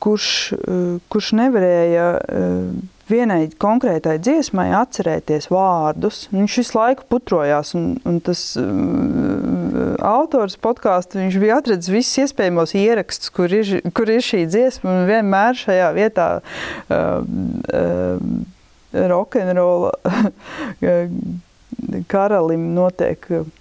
kurš, 0.05 0.29
uh, 0.53 1.01
kurš 1.09 1.33
nevarēja. 1.41 2.11
Uh, 2.29 2.96
vienai 3.09 3.47
konkrētai 3.59 4.17
dziesmai 4.23 4.67
atcerēties 4.77 5.49
vārdus. 5.51 6.25
Viņš 6.33 6.57
visu 6.61 6.77
laiku 6.77 7.07
putrojās, 7.11 7.73
un, 7.77 7.95
un 8.07 8.19
tas 8.23 8.41
uh, 8.59 9.95
autors 10.03 10.57
podkāstu 10.61 11.27
bija 11.41 11.59
atradzis 11.61 11.93
visus 11.93 12.23
iespējamos 12.25 12.75
ierakstus, 12.77 13.31
kur 13.33 13.53
ir, 13.53 13.79
kur 13.97 14.11
ir 14.11 14.23
šī 14.25 14.45
dziesma, 14.49 14.93
un 14.93 15.09
vienmēr 15.09 15.57
šajā 15.59 15.91
vietā 15.97 16.29
uh, 16.39 16.95
uh, 16.95 18.17
rokenrola 19.13 19.93
karalim 22.13 22.71
notiek. 22.77 23.31
Uh, 23.31 23.53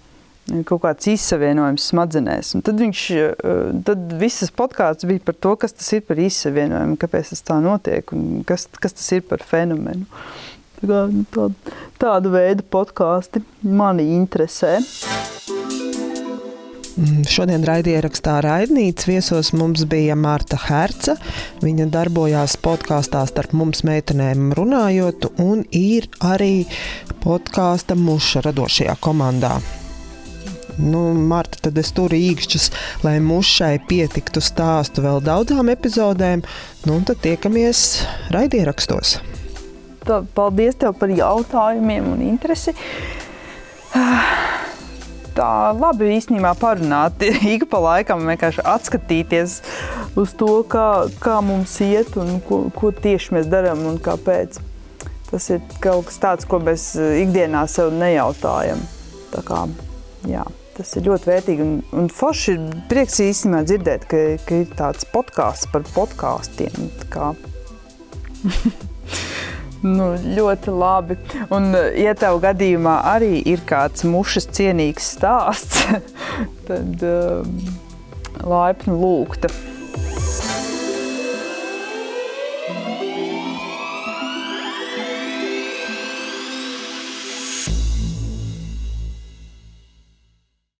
kaut 0.67 0.83
kāds 0.85 1.09
izsavienojums 1.11 1.89
smadzenēs. 1.91 2.53
Un 2.55 2.63
tad, 2.65 2.79
viņš, 2.79 3.03
eh, 3.17 3.71
tad 3.87 4.13
visas 4.19 4.51
podkāsts 4.51 5.07
bija 5.07 5.23
par 5.23 5.35
to, 5.35 5.55
kas 5.55 5.73
tas 5.73 5.91
ir 5.93 6.01
par 6.07 6.17
izsavienojumu, 6.17 6.97
kāpēc 6.97 7.33
tas 7.33 7.43
tā 7.43 7.59
notiek 7.63 8.13
un 8.13 8.43
kas, 8.47 8.67
kas 8.79 8.93
tas 8.93 9.11
ir 9.11 9.21
par 9.27 9.43
fenomenu. 9.43 10.05
Tā, 10.77 11.07
tā, 11.33 11.49
tādu 11.97 12.31
veidu 12.31 12.63
podkāsti 12.63 13.41
mani 13.63 14.11
interesē. 14.13 14.77
Mm, 16.97 17.27
šodien 17.29 17.61
raidierakstā 17.61 18.39
Raidnīcas 18.41 19.05
viesos 19.05 19.51
mums 19.53 19.83
bija 19.85 20.15
Marta 20.17 20.57
Herca. 20.57 21.13
Viņa 21.61 21.85
darbojās 21.93 22.57
podkāstā 22.57 23.21
starp 23.29 23.53
mums 23.53 23.83
meitenēm 23.85 24.53
runājot, 24.57 25.29
un 25.37 25.61
ir 25.69 26.09
arī 26.25 26.65
podkāsta 27.21 27.97
muša 27.97 28.47
radošajā 28.49 28.97
komandā. 29.01 29.59
Nu, 30.77 31.01
Marta, 31.13 31.57
tad 31.67 31.77
es 31.81 31.89
turu 31.95 32.17
īkšķus, 32.17 32.67
lai 33.01 33.17
mušai 33.23 33.79
pietiktu 33.89 34.43
stāstu 34.45 35.01
vēl 35.05 35.23
daudzām 35.25 35.71
epizodēm. 35.73 36.43
Nu, 36.85 36.99
tad 37.07 37.23
tiekamies 37.23 38.03
raidierakstos. 38.33 39.17
Paldies 40.37 40.77
tev 40.79 40.93
par 40.99 41.11
jautājumiem 41.11 42.05
un 42.13 42.21
interesi. 42.29 42.75
Tā 45.37 45.49
labi 45.77 46.11
īstenībā 46.15 46.53
parunāt, 46.57 47.25
ik 47.55 47.67
pa 47.71 47.81
laikam 47.81 48.23
vienkārši 48.29 48.63
atskatīties 48.65 49.57
uz 50.17 50.37
to, 50.37 50.61
kā, 50.69 51.07
kā 51.21 51.39
mums 51.45 51.75
iet 51.85 52.15
un 52.17 52.37
ko, 52.45 52.67
ko 52.73 52.93
tieši 52.93 53.37
mēs 53.37 53.49
darām 53.51 53.83
un 53.89 53.97
kāpēc. 54.01 54.61
Tas 55.27 55.49
ir 55.51 55.65
kaut 55.83 56.07
kas 56.07 56.21
tāds, 56.23 56.47
ko 56.47 56.61
mēs 56.63 56.93
ikdienā 56.95 57.65
sev 57.69 57.91
nejautājam. 57.97 58.79
Tā 59.33 59.43
kā, 59.45 59.65
jā. 60.29 60.45
Tas 60.77 60.91
ir 60.99 61.07
ļoti 61.07 61.29
vērtīgi. 61.31 61.63
Un, 61.65 61.77
un 61.97 62.09
forši 62.13 62.53
ir 62.53 62.65
prieks 62.91 63.17
īstenībā 63.23 63.63
dzirdēt, 63.65 64.05
ka, 64.11 64.19
ka 64.45 64.59
ir 64.61 64.75
tāds 64.77 65.07
podkāsts 65.09 65.69
par 65.73 65.85
podkāstiem. 65.95 66.91
nu, 69.97 70.11
ļoti 70.37 70.75
labi. 70.77 71.17
Un, 71.53 71.71
ja 71.97 72.13
tev 72.19 72.37
gadījumā 72.45 72.99
arī 73.15 73.39
ir 73.49 73.65
kāds 73.69 74.05
mušas 74.05 74.49
cienīgs 74.53 75.15
stāsts, 75.17 75.87
tad 76.69 77.07
um, 77.09 77.57
laipni 78.45 79.01
lūgta. 79.01 79.49